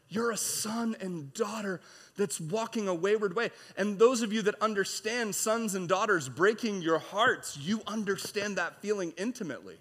[0.08, 1.80] You're a son and daughter
[2.16, 3.50] that's walking a wayward way.
[3.76, 8.80] And those of you that understand sons and daughters breaking your hearts, you understand that
[8.80, 9.76] feeling intimately.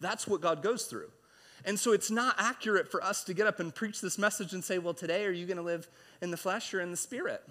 [0.00, 1.10] That's what God goes through.
[1.64, 4.64] And so it's not accurate for us to get up and preach this message and
[4.64, 5.88] say, well, today are you going to live
[6.22, 7.42] in the flesh or in the spirit?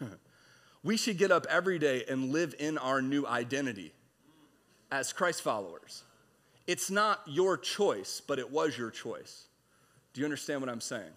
[0.82, 3.92] we should get up every day and live in our new identity
[4.90, 6.02] as Christ followers.
[6.66, 9.44] It's not your choice, but it was your choice.
[10.12, 11.12] Do you understand what I'm saying?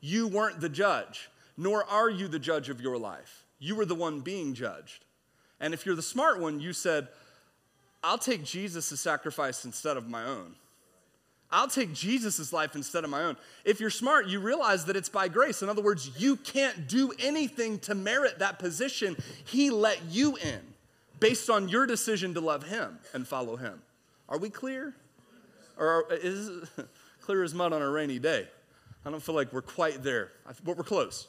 [0.00, 3.44] You weren't the judge, nor are you the judge of your life.
[3.58, 5.04] You were the one being judged.
[5.60, 7.08] And if you're the smart one, you said,
[8.02, 10.56] I'll take Jesus' sacrifice instead of my own.
[11.52, 13.36] I'll take Jesus' life instead of my own.
[13.64, 15.62] If you're smart, you realize that it's by grace.
[15.62, 19.16] In other words, you can't do anything to merit that position.
[19.44, 20.60] He let you in
[21.20, 23.82] based on your decision to love Him and follow Him.
[24.30, 24.94] Are we clear?
[25.76, 26.50] Or is
[27.20, 28.48] clear as mud on a rainy day?
[29.04, 30.30] I don't feel like we're quite there,
[30.64, 31.28] but we're close.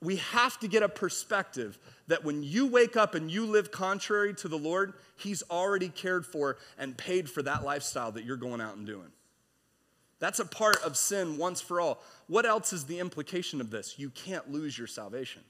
[0.00, 4.32] We have to get a perspective that when you wake up and you live contrary
[4.34, 8.60] to the Lord, He's already cared for and paid for that lifestyle that you're going
[8.60, 9.10] out and doing.
[10.20, 12.02] That's a part of sin once for all.
[12.26, 13.98] What else is the implication of this?
[13.98, 15.42] You can't lose your salvation.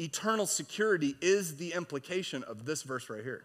[0.00, 3.42] Eternal security is the implication of this verse right here.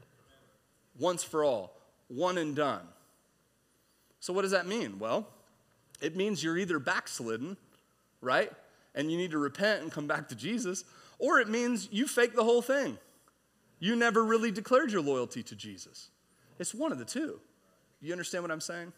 [0.99, 1.75] Once for all,
[2.07, 2.81] one and done.
[4.19, 4.99] So, what does that mean?
[4.99, 5.27] Well,
[6.01, 7.57] it means you're either backslidden,
[8.21, 8.51] right?
[8.95, 10.83] And you need to repent and come back to Jesus,
[11.19, 12.97] or it means you fake the whole thing.
[13.79, 16.09] You never really declared your loyalty to Jesus.
[16.59, 17.39] It's one of the two.
[18.01, 18.93] You understand what I'm saying?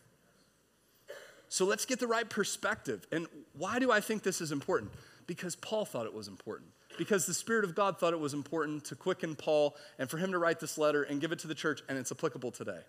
[1.47, 3.07] So let's get the right perspective.
[3.11, 3.27] And
[3.57, 4.91] why do I think this is important?
[5.27, 6.69] Because Paul thought it was important.
[6.97, 10.31] Because the Spirit of God thought it was important to quicken Paul and for him
[10.31, 12.79] to write this letter and give it to the church, and it's applicable today.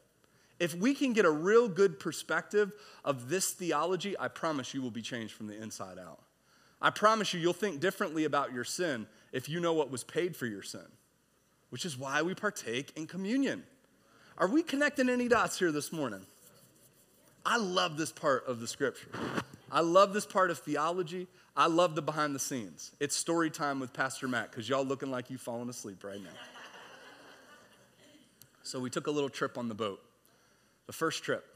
[0.59, 2.73] If we can get a real good perspective
[3.05, 6.21] of this theology, I promise you will be changed from the inside out.
[6.81, 10.37] I promise you, you'll think differently about your sin if you know what was paid
[10.37, 10.87] for your sin,
[11.71, 13.65] which is why we partake in communion.
[14.39, 16.21] Are we connecting any dots here this morning?
[17.45, 19.09] I love this part of the scripture.
[19.71, 21.27] I love this part of theology.
[21.57, 22.93] I love the behind the scenes.
[23.01, 26.31] It's story time with Pastor Matt because y'all looking like you falling asleep right now.
[28.63, 30.01] so we took a little trip on the boat,
[30.87, 31.56] the first trip.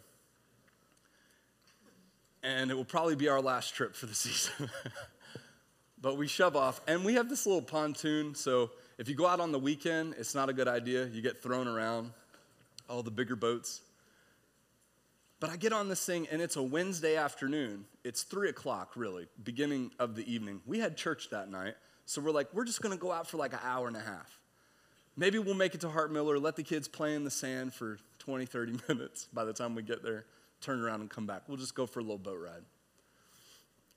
[2.43, 4.71] And it will probably be our last trip for the season.
[6.01, 8.35] but we shove off, and we have this little pontoon.
[8.35, 11.07] So if you go out on the weekend, it's not a good idea.
[11.07, 12.11] You get thrown around,
[12.89, 13.83] all the bigger boats.
[15.41, 17.87] But I get on this thing, and it's a Wednesday afternoon.
[18.05, 20.61] It's three o'clock, really, beginning of the evening.
[20.67, 23.55] We had church that night, so we're like, we're just gonna go out for like
[23.55, 24.39] an hour and a half.
[25.17, 27.99] Maybe we'll make it to Hart Miller, let the kids play in the sand for
[28.19, 30.27] 20, 30 minutes by the time we get there,
[30.61, 31.43] turn around and come back.
[31.49, 32.63] We'll just go for a little boat ride.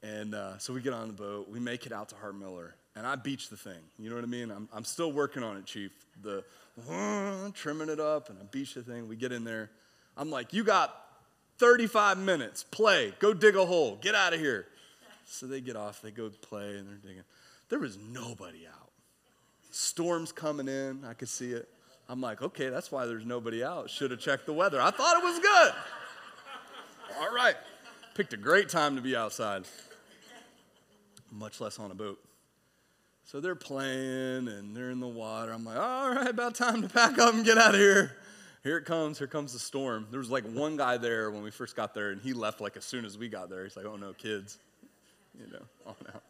[0.02, 2.76] And uh, so we get on the boat, we make it out to Hart Miller,
[2.96, 3.80] and I beach the thing.
[3.98, 4.52] You know what I mean?
[4.52, 5.92] I'm, I'm still working on it, Chief.
[6.22, 6.44] The
[6.92, 9.08] uh, trimming it up, and I beach the thing.
[9.08, 9.70] We get in there.
[10.18, 10.94] I'm like, you got
[11.60, 14.68] 35 minutes, play, go dig a hole, get out of here.
[15.26, 17.24] So they get off, they go play, and they're digging.
[17.70, 18.92] There was nobody out.
[19.72, 21.70] Storm's coming in, I could see it.
[22.10, 23.90] I'm like, okay, that's why there's nobody out.
[23.90, 24.82] Should have checked the weather.
[24.82, 25.74] I thought it was good.
[27.20, 27.56] All right.
[28.16, 29.64] Picked a great time to be outside,
[31.32, 32.20] much less on a boat.
[33.26, 35.52] So they're playing and they're in the water.
[35.52, 38.18] I'm like, all right, about time to pack up and get out of here
[38.64, 40.08] here it comes, here comes the storm.
[40.10, 42.78] There was like one guy there when we first got there, and he left like
[42.78, 43.64] as soon as we got there.
[43.64, 44.58] He's like, oh no, kids,
[45.38, 46.24] you know, on out.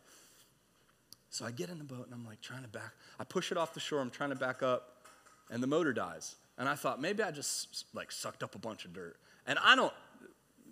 [1.29, 3.57] So I get in the boat and I'm like trying to back, I push it
[3.57, 5.05] off the shore, I'm trying to back up,
[5.49, 6.35] and the motor dies.
[6.57, 9.17] And I thought maybe I just like sucked up a bunch of dirt.
[9.45, 9.93] And I don't,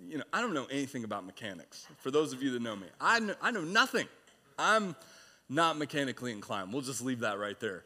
[0.07, 1.87] you know, I don't know anything about mechanics.
[1.99, 4.07] For those of you that know me, I know, I know nothing.
[4.57, 4.95] I'm
[5.49, 6.71] not mechanically inclined.
[6.71, 7.83] We'll just leave that right there.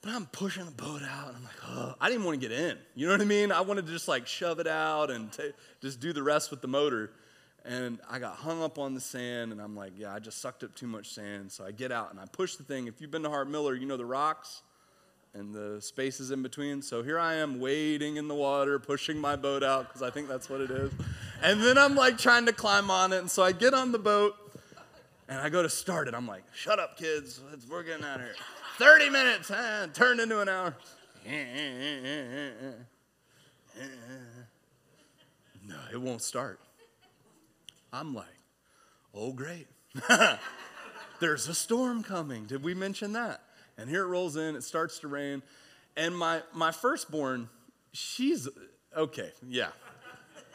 [0.00, 2.56] But I'm pushing the boat out, and I'm like, oh, I didn't want to get
[2.56, 2.78] in.
[2.94, 3.50] You know what I mean?
[3.50, 6.60] I wanted to just like shove it out and t- just do the rest with
[6.60, 7.10] the motor.
[7.64, 10.62] And I got hung up on the sand, and I'm like, yeah, I just sucked
[10.62, 11.50] up too much sand.
[11.50, 12.86] So I get out and I push the thing.
[12.86, 14.62] If you've been to Hart Miller, you know the rocks
[15.34, 16.82] and the spaces in between.
[16.82, 20.28] So here I am wading in the water, pushing my boat out, because I think
[20.28, 20.92] that's what it is.
[21.42, 23.18] And then I'm like trying to climb on it.
[23.18, 24.34] And so I get on the boat,
[25.28, 26.14] and I go to start it.
[26.14, 27.40] I'm like, shut up, kids.
[27.70, 28.34] We're getting out of here.
[28.78, 29.86] 30 minutes, huh?
[29.92, 30.74] turned into an hour.
[35.66, 36.60] No, it won't start.
[37.92, 38.26] I'm like,
[39.14, 39.66] oh, great.
[41.20, 42.46] There's a storm coming.
[42.46, 43.42] Did we mention that?
[43.78, 45.42] And here it rolls in, it starts to rain.
[45.96, 47.48] And my, my firstborn,
[47.92, 48.48] she's
[48.96, 49.68] okay, yeah.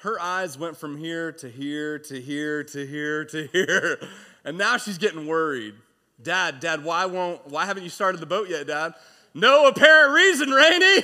[0.02, 4.00] Her eyes went from here to here to here to here to here.
[4.46, 5.76] And now she's getting worried
[6.22, 8.94] Dad, Dad, why won't why haven't you started the boat yet, Dad?
[9.34, 11.04] No apparent reason, Rainey.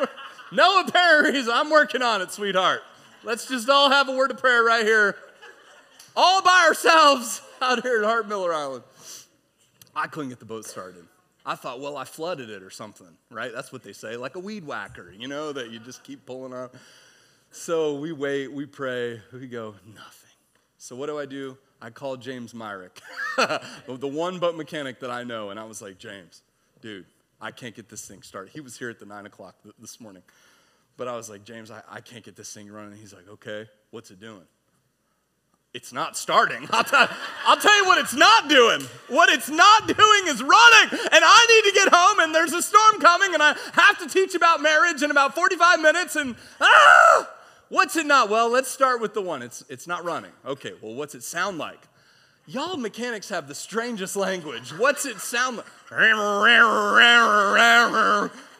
[0.52, 1.52] no apparent reason.
[1.54, 2.82] I'm working on it, sweetheart.
[3.22, 5.16] Let's just all have a word of prayer right here.
[6.16, 8.84] All by ourselves out here at Hart Miller Island.
[9.94, 11.04] I couldn't get the boat started.
[11.46, 13.52] I thought, well, I flooded it or something, right?
[13.52, 16.54] That's what they say, like a weed whacker, you know, that you just keep pulling
[16.54, 16.74] up.
[17.50, 20.30] So we wait, we pray, we go, nothing.
[20.78, 21.56] So what do I do?
[21.80, 23.00] I call James Myrick,
[23.36, 26.42] the one boat mechanic that I know, and I was like, James,
[26.80, 27.04] dude,
[27.40, 28.52] I can't get this thing started.
[28.52, 30.22] He was here at the nine o'clock th- this morning.
[30.96, 32.96] But I was like, James, I, I can't get this thing running.
[32.96, 34.46] He's like, okay, what's it doing?
[35.74, 36.68] It's not starting.
[36.70, 37.12] I'll, t-
[37.44, 38.80] I'll tell you what it's not doing.
[39.08, 40.88] What it's not doing is running.
[40.92, 44.08] And I need to get home, and there's a storm coming, and I have to
[44.08, 47.28] teach about marriage in about 45 minutes, and ah!
[47.70, 48.30] What's it not?
[48.30, 49.42] Well, let's start with the one.
[49.42, 50.30] It's, it's not running.
[50.46, 51.80] Okay, well, what's it sound like?
[52.46, 54.70] Y'all mechanics have the strangest language.
[54.78, 55.66] What's it sound like?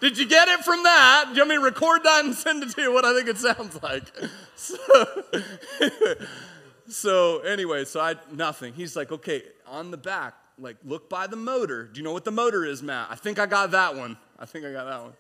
[0.00, 1.32] Did you get it from that?
[1.36, 4.04] Want me record that and send it to you what I think it sounds like?
[4.56, 4.76] So,
[6.88, 8.74] so anyway, so I, nothing.
[8.74, 11.84] He's like, okay, on the back, like, look by the motor.
[11.84, 13.08] Do you know what the motor is, Matt?
[13.10, 14.16] I think I got that one.
[14.38, 15.12] I think I got that one.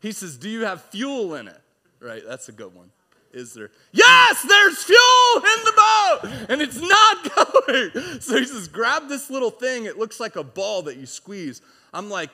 [0.00, 1.60] He says, do you have fuel in it?
[2.00, 2.90] Right, that's a good one
[3.32, 3.70] is there?
[3.92, 8.20] Yes, there's fuel in the boat, and it's not going.
[8.20, 9.84] So he says, grab this little thing.
[9.84, 11.62] It looks like a ball that you squeeze.
[11.92, 12.30] I'm like,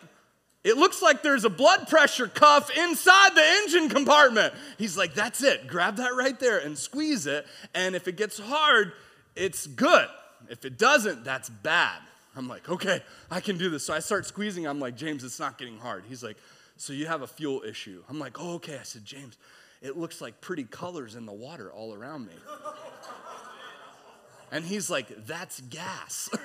[0.65, 4.55] it looks like there's a blood pressure cuff inside the engine compartment.
[4.79, 5.67] He's like, that's it.
[5.69, 7.47] Grab that right there and squeeze it.
[7.75, 8.93] And if it gets hard,
[9.37, 10.09] it's good.
[10.49, 11.99] If it doesn't, that's bad.
[12.35, 13.85] I'm like, okay, I can do this.
[13.85, 14.67] So I start squeezing.
[14.67, 16.05] I'm like, James, it's not getting hard.
[16.09, 16.39] He's like,
[16.79, 18.03] so you have a fuel issue.
[18.09, 18.79] I'm like, oh, okay.
[18.79, 19.37] I said, James,
[19.83, 22.33] it looks like pretty colors in the water all around me.
[24.51, 26.31] And he's like, that's gas.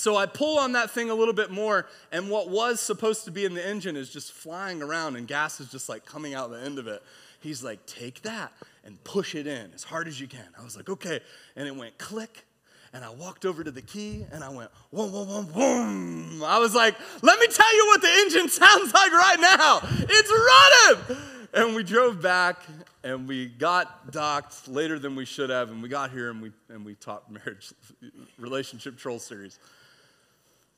[0.00, 3.30] so I pull on that thing a little bit more, and what was supposed to
[3.30, 6.50] be in the engine is just flying around, and gas is just like coming out
[6.50, 7.02] the end of it.
[7.40, 8.52] He's like, take that
[8.84, 10.46] and push it in as hard as you can.
[10.58, 11.20] I was like, okay.
[11.56, 12.44] And it went click.
[12.92, 16.42] And I walked over to the key and I went, whoa, whoa, whoa, boom.
[16.42, 19.80] I was like, let me tell you what the engine sounds like right now.
[20.08, 21.22] It's running.
[21.52, 22.58] And we drove back
[23.04, 25.70] and we got docked later than we should have.
[25.70, 27.72] And we got here and we, and we taught marriage,
[28.38, 29.60] relationship troll series.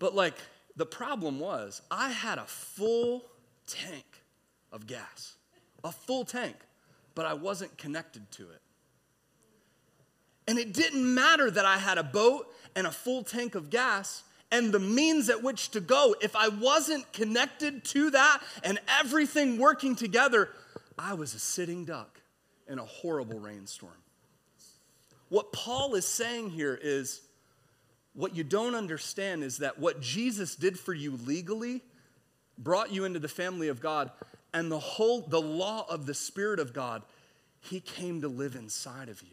[0.03, 0.34] But like,
[0.76, 3.24] the problem was, I had a full
[3.66, 4.05] tank
[4.70, 5.36] of gas,
[5.82, 6.57] a full tank
[7.14, 8.61] but I wasn't connected to it.
[10.48, 14.24] And it didn't matter that I had a boat and a full tank of gas
[14.50, 16.14] and the means at which to go.
[16.20, 20.50] If I wasn't connected to that and everything working together,
[20.98, 22.20] I was a sitting duck
[22.68, 23.92] in a horrible rainstorm.
[25.28, 27.22] What Paul is saying here is
[28.14, 31.82] what you don't understand is that what Jesus did for you legally
[32.58, 34.10] brought you into the family of God
[34.52, 37.02] and the whole the law of the spirit of God,
[37.60, 39.28] he came to live inside of you.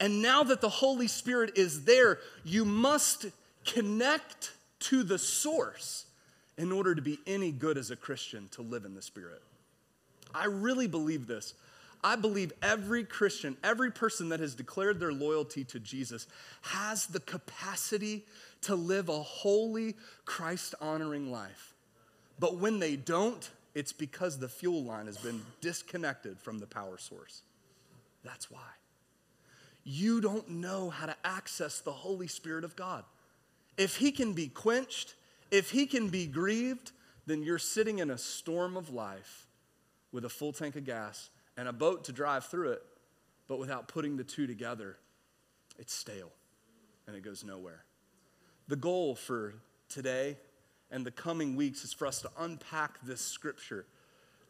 [0.00, 3.26] And now that the Holy Spirit is there, you must
[3.64, 6.06] connect to the source
[6.58, 9.42] in order to be any good as a Christian to live in the Spirit.
[10.34, 11.54] I really believe this.
[12.04, 16.26] I believe every Christian, every person that has declared their loyalty to Jesus
[16.62, 18.24] has the capacity
[18.62, 19.94] to live a holy,
[20.24, 21.74] Christ honoring life.
[22.40, 26.98] But when they don't, it's because the fuel line has been disconnected from the power
[26.98, 27.42] source.
[28.24, 28.60] That's why.
[29.84, 33.04] You don't know how to access the Holy Spirit of God.
[33.78, 35.14] If He can be quenched,
[35.50, 36.92] if He can be grieved,
[37.26, 39.46] then you're sitting in a storm of life
[40.10, 42.82] with a full tank of gas and a boat to drive through it,
[43.48, 44.96] but without putting the two together,
[45.78, 46.30] it's stale
[47.06, 47.84] and it goes nowhere.
[48.68, 49.54] The goal for
[49.88, 50.36] today
[50.90, 53.86] and the coming weeks is for us to unpack this scripture,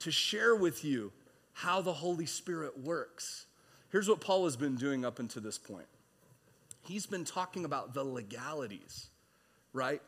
[0.01, 1.13] to share with you
[1.55, 3.47] how the Holy Spirit works.
[3.91, 5.87] Here's what Paul has been doing up until this point
[6.85, 9.09] he's been talking about the legalities,
[9.73, 10.03] right?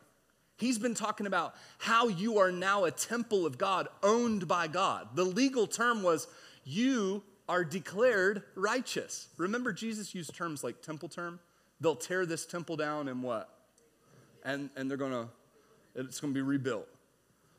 [0.57, 5.09] He's been talking about how you are now a temple of God, owned by God.
[5.15, 6.27] The legal term was
[6.65, 9.29] you are declared righteous.
[9.37, 11.39] Remember, Jesus used terms like temple term?
[11.79, 13.49] They'll tear this temple down and what?
[14.43, 15.29] And, and they're to
[15.95, 16.87] it's to be rebuilt.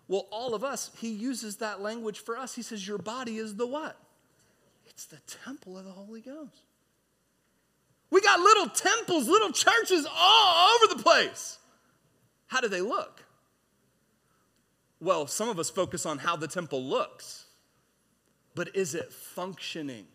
[0.09, 2.55] Well, all of us, he uses that language for us.
[2.55, 3.97] He says, Your body is the what?
[4.87, 6.63] It's the temple of the Holy Ghost.
[8.11, 11.59] We got little temples, little churches all over the place.
[12.47, 13.25] How do they look?
[15.01, 17.46] Well, some of us focus on how the temple looks,
[18.57, 20.07] but is it functioning?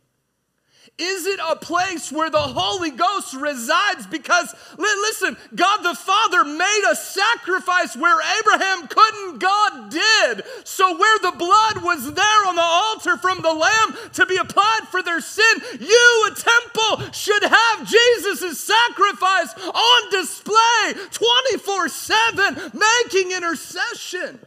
[0.97, 4.07] Is it a place where the Holy Ghost resides?
[4.07, 10.43] Because, listen, God the Father made a sacrifice where Abraham couldn't, God did.
[10.63, 14.87] So, where the blood was there on the altar from the Lamb to be applied
[14.89, 23.31] for their sin, you, a temple, should have Jesus' sacrifice on display 24 7, making
[23.31, 24.39] intercession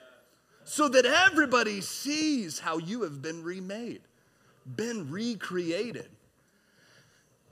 [0.64, 4.00] so that everybody sees how you have been remade,
[4.76, 6.08] been recreated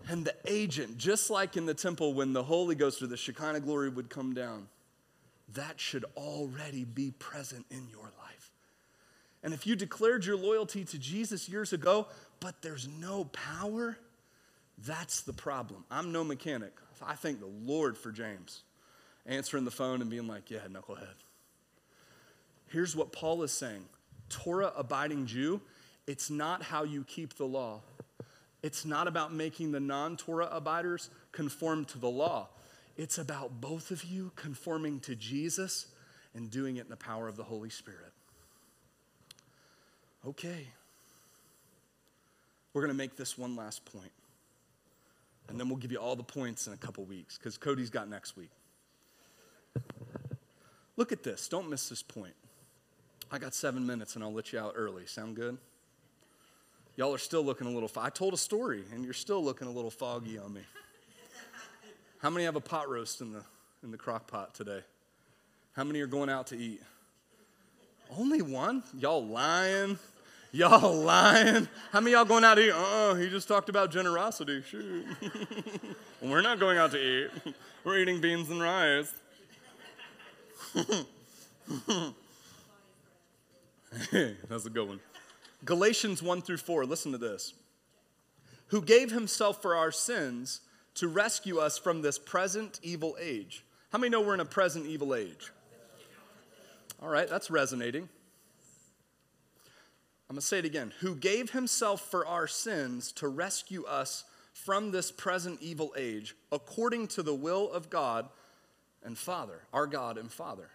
[0.08, 3.60] and the agent, just like in the temple when the Holy Ghost or the Shekinah
[3.60, 4.68] glory would come down,
[5.54, 8.50] that should already be present in your life.
[9.42, 12.06] And if you declared your loyalty to Jesus years ago,
[12.40, 13.98] but there's no power,
[14.78, 15.84] that's the problem.
[15.90, 16.72] I'm no mechanic.
[17.04, 18.62] I thank the Lord for James
[19.26, 21.14] answering the phone and being like, yeah, knucklehead.
[22.72, 23.84] Here's what Paul is saying
[24.30, 25.60] Torah abiding Jew,
[26.06, 27.80] it's not how you keep the law,
[28.62, 32.48] it's not about making the non Torah abiders conform to the law.
[32.96, 35.86] It's about both of you conforming to Jesus
[36.34, 38.12] and doing it in the power of the Holy Spirit.
[40.26, 40.66] Okay.
[42.74, 44.12] We're going to make this one last point.
[45.48, 48.08] And then we'll give you all the points in a couple weeks because Cody's got
[48.08, 48.50] next week.
[50.96, 51.48] Look at this.
[51.48, 52.34] Don't miss this point.
[53.34, 55.06] I got seven minutes and I'll let you out early.
[55.06, 55.56] Sound good?
[56.96, 59.70] Y'all are still looking a little, I told a story and you're still looking a
[59.70, 60.60] little foggy on me.
[62.18, 63.42] How many have a pot roast in the,
[63.82, 64.80] in the crock pot today?
[65.72, 66.82] How many are going out to eat?
[68.14, 68.82] Only one?
[68.98, 69.98] Y'all lying?
[70.52, 71.66] Y'all lying?
[71.90, 72.72] How many y'all going out to eat?
[72.74, 74.60] Oh, he just talked about generosity.
[74.60, 75.06] Shoot.
[76.20, 77.30] We're not going out to eat.
[77.82, 79.14] We're eating beans and rice.
[84.48, 85.00] That's a good one.
[85.64, 87.54] Galatians 1 through 4, listen to this.
[88.68, 90.60] Who gave himself for our sins
[90.94, 93.64] to rescue us from this present evil age.
[93.90, 95.52] How many know we're in a present evil age?
[97.00, 98.08] All right, that's resonating.
[100.28, 100.92] I'm going to say it again.
[101.00, 107.08] Who gave himself for our sins to rescue us from this present evil age, according
[107.08, 108.28] to the will of God
[109.02, 110.70] and Father, our God and Father.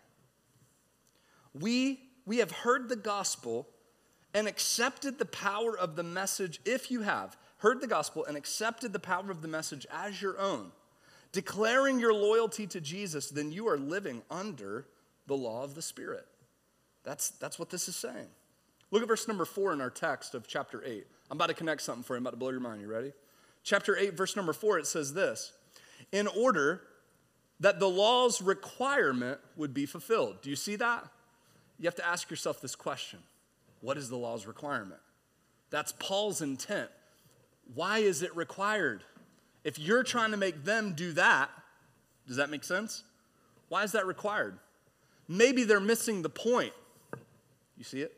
[1.53, 3.67] We, we have heard the gospel
[4.34, 8.91] and accepted the power of the message, if you have heard the gospel and accepted
[8.91, 10.71] the power of the message as your own,
[11.32, 14.86] declaring your loyalty to Jesus, then you are living under
[15.25, 16.28] the law of the Spirit.
[17.05, 18.28] That's, that's what this is saying.
[18.91, 21.07] Look at verse number four in our text of chapter 8.
[21.32, 22.17] I'm about to connect something for you.
[22.17, 22.82] I'm about to blow your mind.
[22.82, 23.13] You ready?
[23.63, 25.53] Chapter 8, verse number 4, it says this
[26.11, 26.82] In order
[27.61, 30.41] that the law's requirement would be fulfilled.
[30.41, 31.07] Do you see that?
[31.80, 33.19] You have to ask yourself this question
[33.82, 35.01] What is the law's requirement?
[35.69, 36.89] That's Paul's intent.
[37.73, 39.03] Why is it required?
[39.63, 41.49] If you're trying to make them do that,
[42.25, 43.03] does that make sense?
[43.67, 44.57] Why is that required?
[45.28, 46.71] Maybe they're missing the point.
[47.78, 48.17] You see it?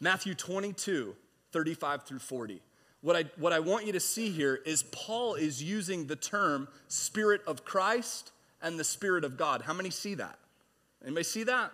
[0.00, 1.14] Matthew 22,
[1.52, 2.60] 35 through 40.
[3.02, 6.68] What I, what I want you to see here is Paul is using the term
[6.88, 9.62] Spirit of Christ and the Spirit of God.
[9.62, 10.38] How many see that?
[11.04, 11.70] Anybody see that?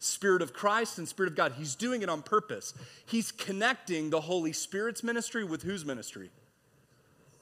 [0.00, 1.52] Spirit of Christ and Spirit of God.
[1.52, 2.74] He's doing it on purpose.
[3.06, 6.30] He's connecting the Holy Spirit's ministry with whose ministry?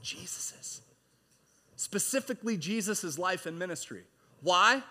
[0.02, 0.82] Jesus's.
[1.76, 4.02] Specifically Jesus's life and ministry.
[4.42, 4.82] Why?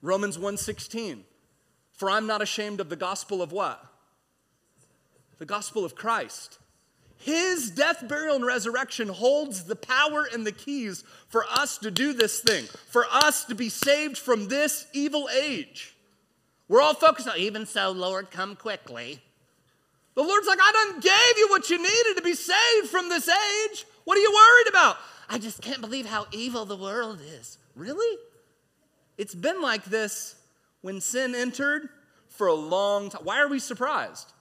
[0.00, 1.24] Romans 1:16.
[1.92, 3.84] For I'm not ashamed of the gospel of what?
[5.38, 6.58] the gospel of Christ.
[7.16, 12.12] His death, burial, and resurrection holds the power and the keys for us to do
[12.12, 15.96] this thing, for us to be saved from this evil age.
[16.68, 19.20] We're all focused on, even so, Lord, come quickly.
[20.14, 23.28] The Lord's like, I done gave you what you needed to be saved from this
[23.28, 23.86] age.
[24.04, 24.96] What are you worried about?
[25.28, 27.58] I just can't believe how evil the world is.
[27.74, 28.18] Really?
[29.16, 30.34] It's been like this
[30.80, 31.88] when sin entered
[32.28, 33.22] for a long time.
[33.24, 34.32] Why are we surprised?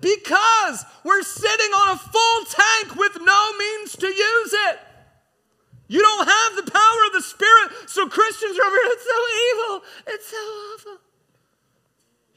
[0.00, 4.78] Because we're sitting on a full tank with no means to use it.
[5.88, 9.20] You don't have the power of the Spirit, so Christians are over here, it's so
[9.50, 10.98] evil, it's so awful.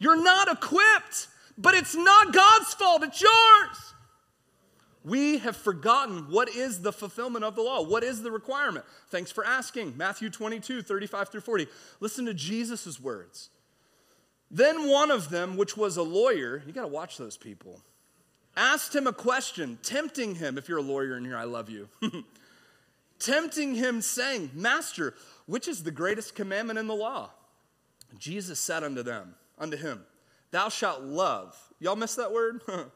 [0.04, 3.94] You're not equipped, but it's not God's fault, it's yours.
[5.06, 7.82] We have forgotten what is the fulfillment of the law.
[7.82, 8.86] What is the requirement?
[9.10, 9.96] Thanks for asking.
[9.96, 11.68] Matthew 22, 35 through 40.
[12.02, 13.50] Listen to Jesus' words.
[14.52, 17.80] Then one of them, which was a lawyer, you got to watch those people,
[18.58, 20.58] asked him a question, tempting him.
[20.58, 21.88] If you're a lawyer in here, I love you.
[23.20, 25.14] tempting him, saying, Master,
[25.46, 27.30] which is the greatest commandment in the law?
[28.20, 30.06] Jesus said unto them, unto him,
[30.52, 31.58] Thou shalt love.
[31.80, 32.62] Y'all miss that word?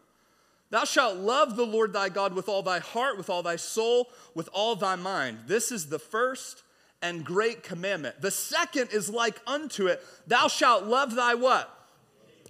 [0.70, 4.09] Thou shalt love the Lord thy God with all thy heart, with all thy soul,
[4.36, 5.39] with all thy mind.
[5.47, 6.63] This is the first
[7.01, 8.22] and great commandment.
[8.22, 11.74] The second is like unto it, thou shalt love thy what?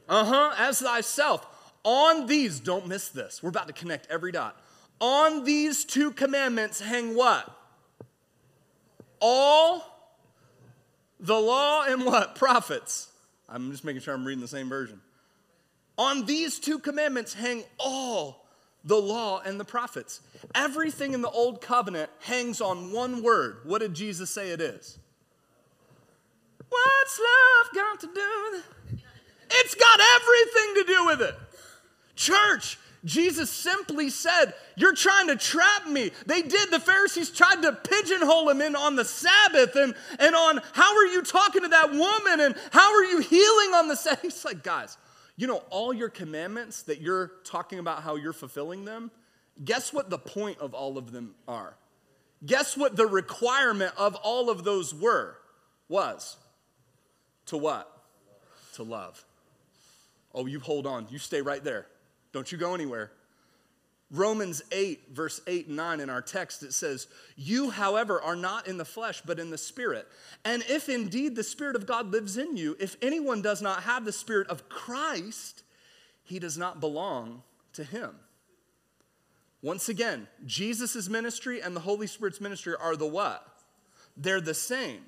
[0.10, 1.46] Uh-huh, as thyself.
[1.84, 3.44] On these, don't miss this.
[3.44, 4.60] We're about to connect every dot.
[5.00, 7.50] On these two commandments hang what?
[9.20, 9.86] All
[11.20, 12.36] the law and what?
[12.36, 13.10] Prophets.
[13.50, 15.02] I'm just making sure I'm reading the same version.
[15.98, 18.46] On these two commandments hang all
[18.84, 20.22] the law and the prophets.
[20.54, 23.58] Everything in the old covenant hangs on one word.
[23.64, 25.00] What did Jesus say it is?
[26.70, 29.00] What's love got to do with it?
[29.50, 31.36] It's got everything to do with it.
[32.16, 36.12] Church, Jesus simply said, You're trying to trap me.
[36.26, 36.72] They did.
[36.72, 41.06] The Pharisees tried to pigeonhole him in on the Sabbath and, and on how are
[41.06, 44.22] you talking to that woman and how are you healing on the Sabbath.
[44.24, 44.98] He's like, Guys,
[45.36, 49.12] you know, all your commandments that you're talking about how you're fulfilling them,
[49.64, 51.76] guess what the point of all of them are?
[52.46, 55.38] Guess what the requirement of all of those were?
[55.90, 56.38] Was
[57.48, 57.90] to what?
[58.74, 59.24] To love.
[60.34, 61.08] Oh, you hold on.
[61.10, 61.88] You stay right there.
[62.38, 63.10] Don't you go anywhere.
[64.12, 68.68] Romans 8, verse 8 and 9 in our text, it says, You, however, are not
[68.68, 70.08] in the flesh, but in the Spirit.
[70.46, 74.06] And if indeed the Spirit of God lives in you, if anyone does not have
[74.06, 75.64] the Spirit of Christ,
[76.24, 77.42] he does not belong
[77.74, 78.12] to him.
[79.64, 83.48] Once again, Jesus' ministry and the Holy Spirit's ministry are the what?
[84.16, 85.06] They're the same.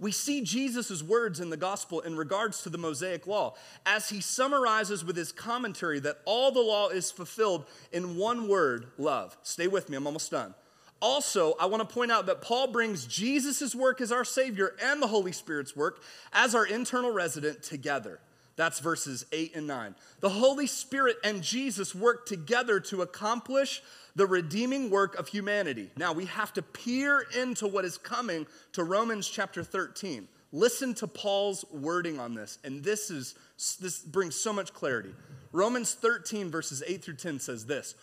[0.00, 4.20] We see Jesus' words in the gospel in regards to the Mosaic law as he
[4.20, 9.36] summarizes with his commentary that all the law is fulfilled in one word love.
[9.42, 10.54] Stay with me, I'm almost done.
[11.02, 15.00] Also, I want to point out that Paul brings Jesus' work as our Savior and
[15.00, 18.20] the Holy Spirit's work as our internal resident together.
[18.60, 19.94] That's verses 8 and 9.
[20.20, 23.82] The Holy Spirit and Jesus work together to accomplish
[24.14, 25.90] the redeeming work of humanity.
[25.96, 30.28] Now, we have to peer into what is coming to Romans chapter 13.
[30.52, 33.34] Listen to Paul's wording on this, and this is
[33.80, 35.14] this brings so much clarity.
[35.52, 37.94] Romans 13 verses 8 through 10 says this: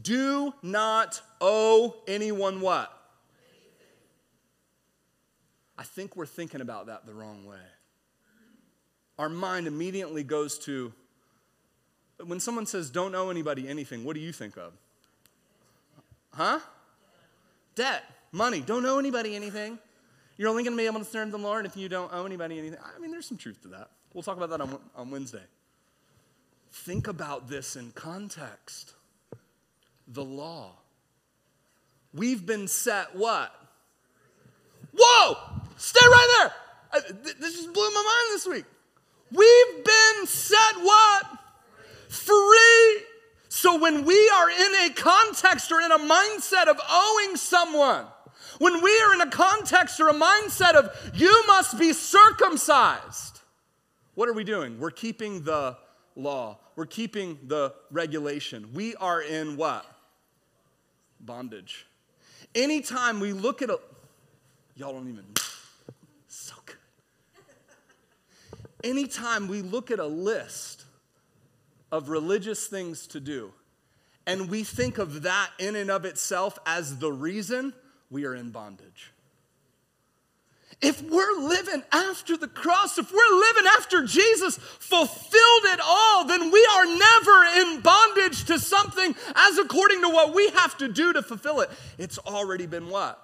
[0.00, 2.90] Do not owe anyone what?
[5.76, 7.58] I think we're thinking about that the wrong way.
[9.18, 10.92] Our mind immediately goes to
[12.24, 14.72] when someone says don't owe anybody anything, what do you think of?
[16.32, 16.60] Huh?
[17.74, 18.60] Debt, money.
[18.60, 19.78] Don't owe anybody anything.
[20.36, 22.58] You're only going to be able to serve the Lord if you don't owe anybody
[22.58, 22.78] anything.
[22.82, 23.90] I mean, there's some truth to that.
[24.12, 25.42] We'll talk about that on, on Wednesday.
[26.72, 28.94] Think about this in context.
[30.08, 30.72] The law.
[32.12, 33.54] We've been set what?
[34.94, 35.36] Whoa!
[35.76, 36.50] Stay right
[36.92, 37.02] there.
[37.38, 38.64] This just blew my mind this week.
[39.30, 41.26] We've been set what?
[42.08, 43.06] Free
[43.56, 48.04] so when we are in a context or in a mindset of owing someone,
[48.58, 53.40] when we are in a context or a mindset of you must be circumcised,
[54.14, 54.78] what are we doing?
[54.78, 55.78] We're keeping the
[56.16, 58.68] law, we're keeping the regulation.
[58.74, 59.86] We are in what?
[61.18, 61.86] Bondage.
[62.54, 63.80] Anytime we look at a,
[64.74, 65.24] y'all don't even,
[66.28, 66.76] so good.
[68.86, 70.84] Anytime we look at a list
[71.90, 73.52] of religious things to do,
[74.28, 77.74] and we think of that in and of itself as the reason
[78.12, 79.12] we are in bondage.
[80.80, 86.52] If we're living after the cross, if we're living after Jesus fulfilled it all, then
[86.52, 91.12] we are never in bondage to something as according to what we have to do
[91.12, 91.70] to fulfill it.
[91.98, 93.20] It's already been what?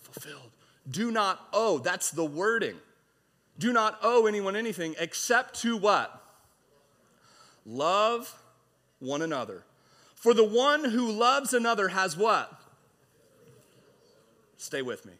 [0.00, 0.50] Fulfilled.
[0.90, 1.78] Do not owe.
[1.78, 2.76] That's the wording.
[3.58, 6.22] Do not owe anyone anything except to what?
[7.66, 8.40] Love
[8.98, 9.64] one another.
[10.14, 12.52] For the one who loves another has what?
[14.56, 15.12] Stay with me.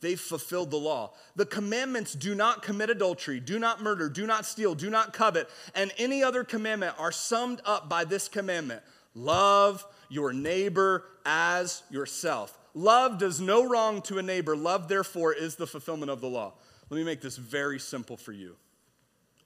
[0.00, 1.12] They've fulfilled the law.
[1.34, 5.48] The commandments do not commit adultery, do not murder, do not steal, do not covet,
[5.74, 8.82] and any other commandment are summed up by this commandment
[9.14, 12.56] love your neighbor as yourself.
[12.74, 14.54] Love does no wrong to a neighbor.
[14.54, 16.52] Love, therefore, is the fulfillment of the law.
[16.90, 18.56] Let me make this very simple for you.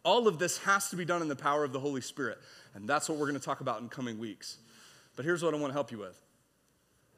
[0.02, 2.38] All of this has to be done in the power of the Holy Spirit.
[2.74, 4.58] And that's what we're going to talk about in coming weeks.
[5.16, 6.18] But here's what I want to help you with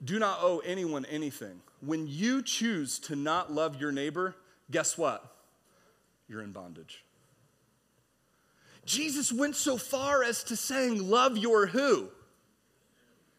[0.05, 1.61] do not owe anyone anything.
[1.81, 4.35] When you choose to not love your neighbor,
[4.71, 5.25] guess what?
[6.29, 7.05] You're in bondage.
[8.85, 12.09] Jesus went so far as to saying, Love your who?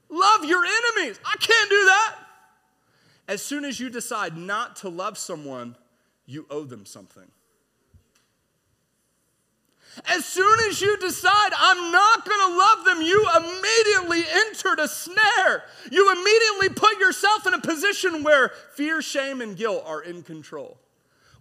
[0.10, 1.20] Love your enemies.
[1.26, 2.16] I can't do that.
[3.28, 5.76] As soon as you decide not to love someone,
[6.26, 7.28] you owe them something.
[10.08, 14.88] As soon as you decide, I'm not going to love them, you immediately entered a
[14.88, 15.64] snare.
[15.92, 20.78] You immediately put yourself in a position where fear, shame, and guilt are in control.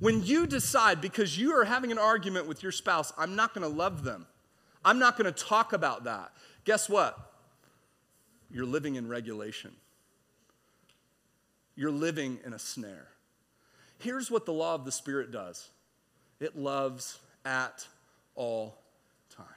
[0.00, 3.68] When you decide, because you are having an argument with your spouse, I'm not going
[3.68, 4.26] to love them,
[4.84, 6.32] I'm not going to talk about that,
[6.64, 7.18] guess what?
[8.50, 9.70] You're living in regulation.
[11.74, 13.08] You're living in a snare.
[14.02, 15.70] Here's what the law of the Spirit does
[16.40, 17.86] it loves at
[18.34, 18.76] all
[19.30, 19.48] times.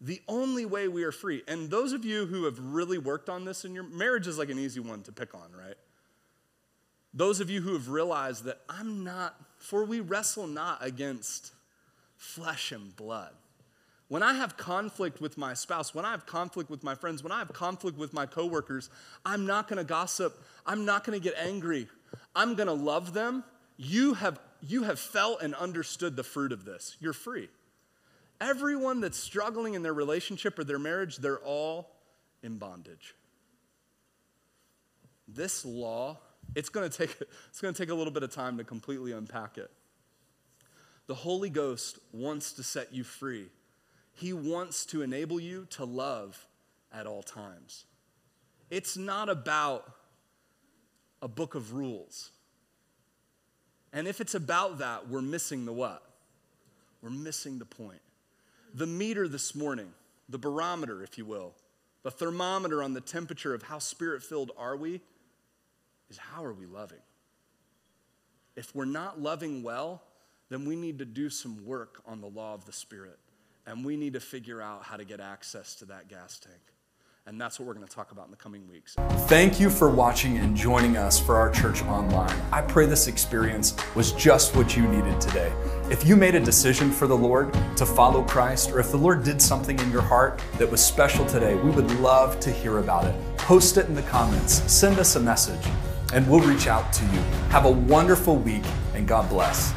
[0.00, 3.44] The only way we are free, and those of you who have really worked on
[3.44, 5.76] this in your marriage is like an easy one to pick on, right?
[7.14, 11.52] Those of you who have realized that I'm not, for we wrestle not against
[12.16, 13.32] flesh and blood.
[14.08, 17.32] When I have conflict with my spouse, when I have conflict with my friends, when
[17.32, 18.90] I have conflict with my coworkers,
[19.24, 20.42] I'm not gonna gossip.
[20.66, 21.88] I'm not gonna get angry.
[22.34, 23.44] I'm gonna love them.
[23.76, 26.96] You have you have felt and understood the fruit of this.
[27.00, 27.48] You're free.
[28.40, 31.90] Everyone that's struggling in their relationship or their marriage, they're all
[32.42, 33.14] in bondage.
[35.26, 36.18] This law,
[36.54, 37.16] it's going to take
[37.48, 39.70] it's going to take a little bit of time to completely unpack it.
[41.06, 43.46] The Holy Ghost wants to set you free.
[44.12, 46.46] He wants to enable you to love
[46.92, 47.84] at all times.
[48.70, 49.90] It's not about
[51.22, 52.30] a book of rules.
[53.92, 56.02] And if it's about that, we're missing the what?
[57.02, 58.00] We're missing the point.
[58.74, 59.92] The meter this morning,
[60.28, 61.54] the barometer, if you will,
[62.02, 65.00] the thermometer on the temperature of how spirit filled are we,
[66.10, 66.98] is how are we loving?
[68.58, 70.02] if we're not loving well,
[70.48, 73.16] then we need to do some work on the law of the Spirit.
[73.66, 76.60] And we need to figure out how to get access to that gas tank.
[77.28, 78.94] And that's what we're going to talk about in the coming weeks.
[79.26, 82.34] Thank you for watching and joining us for our church online.
[82.50, 85.52] I pray this experience was just what you needed today.
[85.90, 89.24] If you made a decision for the Lord to follow Christ, or if the Lord
[89.24, 93.04] did something in your heart that was special today, we would love to hear about
[93.04, 93.14] it.
[93.36, 95.66] Post it in the comments, send us a message,
[96.14, 97.20] and we'll reach out to you.
[97.50, 98.64] Have a wonderful week,
[98.94, 99.74] and God bless.